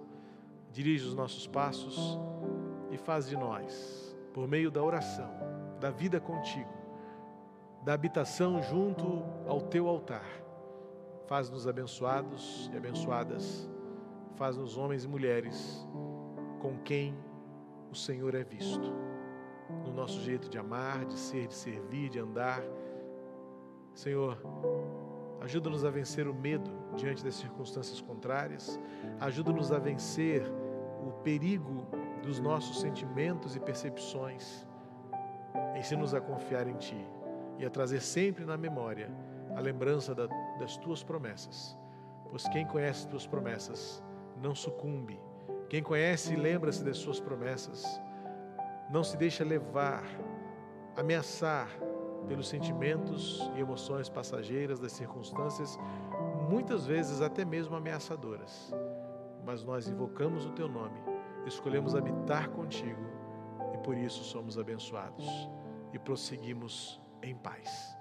dirige 0.73 1.07
os 1.07 1.15
nossos 1.15 1.47
passos 1.47 2.19
e 2.91 2.97
faz 2.97 3.29
de 3.29 3.37
nós, 3.37 4.17
por 4.33 4.49
meio 4.49 4.71
da 4.71 4.83
oração, 4.83 5.31
da 5.79 5.91
vida 5.91 6.19
contigo, 6.19 6.73
da 7.85 7.93
habitação 7.93 8.63
junto 8.63 9.23
ao 9.47 9.61
teu 9.61 9.87
altar, 9.87 10.27
faz-nos 11.27 11.69
abençoados 11.69 12.71
e 12.73 12.77
abençoadas, 12.77 13.69
faz-nos 14.37 14.77
homens 14.79 15.05
e 15.05 15.09
mulheres 15.09 15.87
com 16.61 16.79
quem 16.79 17.15
o 17.91 17.95
Senhor 17.95 18.35
é 18.35 18.43
visto, 18.43 18.93
no 19.85 19.93
nosso 19.93 20.21
jeito 20.21 20.49
de 20.49 20.59
amar, 20.59 21.05
de 21.05 21.19
ser, 21.19 21.47
de 21.47 21.55
servir, 21.55 22.09
de 22.09 22.19
andar. 22.19 22.63
Senhor, 23.95 24.39
Ajuda-nos 25.43 25.85
a 25.85 25.91
vencer 25.91 26.29
o 26.29 26.35
medo 26.35 26.71
diante 26.97 27.25
das 27.25 27.35
circunstâncias 27.35 28.01
contrárias. 28.01 28.79
Ajuda-nos 29.19 29.73
a 29.73 29.79
vencer 29.79 30.45
o 31.09 31.13
perigo 31.23 31.87
dos 32.23 32.39
nossos 32.39 32.81
sentimentos 32.81 33.57
e 33.57 33.61
percepções. 33.61 34.67
Ensina-nos 35.77 36.15
a 36.15 36.21
confiar 36.21 36.67
em 36.67 36.77
Ti 36.77 37.07
e 37.59 37.65
a 37.65 37.71
trazer 37.71 38.01
sempre 38.01 38.45
na 38.45 38.57
memória 38.57 39.11
a 39.57 39.61
lembrança 39.61 40.15
da, 40.15 40.27
das 40.59 40.77
Tuas 40.77 41.03
promessas. 41.03 41.77
Pois 42.31 42.49
quem 42.49 42.67
conhece 42.67 43.09
Tuas 43.09 43.27
promessas 43.27 44.03
não 44.41 44.55
sucumbe. 44.55 45.21
Quem 45.69 45.83
conhece 45.83 46.35
e 46.35 46.37
lembra-se 46.37 46.85
das 46.85 46.97
Suas 46.97 47.21
promessas 47.21 47.85
não 48.91 49.03
se 49.03 49.17
deixa 49.17 49.45
levar, 49.45 50.05
ameaçar 50.97 51.69
pelos 52.29 52.49
sentimentos 52.49 53.51
e 53.57 53.61
emoções 53.61 54.09
passageiras 54.09 54.79
das 54.79 54.93
circunstâncias, 54.93 55.79
muitas 56.49 56.87
vezes 56.87 57.21
até 57.21 57.45
mesmo 57.45 57.75
ameaçadoras. 57.75 58.73
Mas 59.45 59.65
nós 59.65 59.89
invocamos 59.89 60.47
o 60.47 60.51
teu 60.51 60.69
nome, 60.69 60.99
escolhemos 61.47 61.95
habitar 61.95 62.49
contigo 62.51 63.01
e 63.75 63.79
por 63.79 63.97
isso 63.97 64.23
somos 64.25 64.59
abençoados 64.59 65.27
e 65.93 65.99
prosseguimos 65.99 67.01
em 67.23 67.35
paz. 67.35 67.97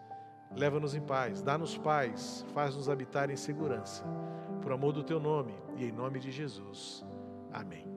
Leva-nos 0.56 0.94
em 0.94 1.02
paz, 1.02 1.42
dá-nos 1.42 1.78
paz, 1.78 2.46
faz-nos 2.54 2.89
habitar 2.89 3.30
em 3.30 3.38
segurança. 3.38 4.04
Por 4.62 4.72
amor 4.72 4.94
do 4.94 5.04
teu 5.04 5.20
nome 5.20 5.54
e 5.78 5.86
em 5.86 5.92
nome 5.92 6.20
de 6.20 6.30
Jesus. 6.30 7.06
Amém. 7.52 7.91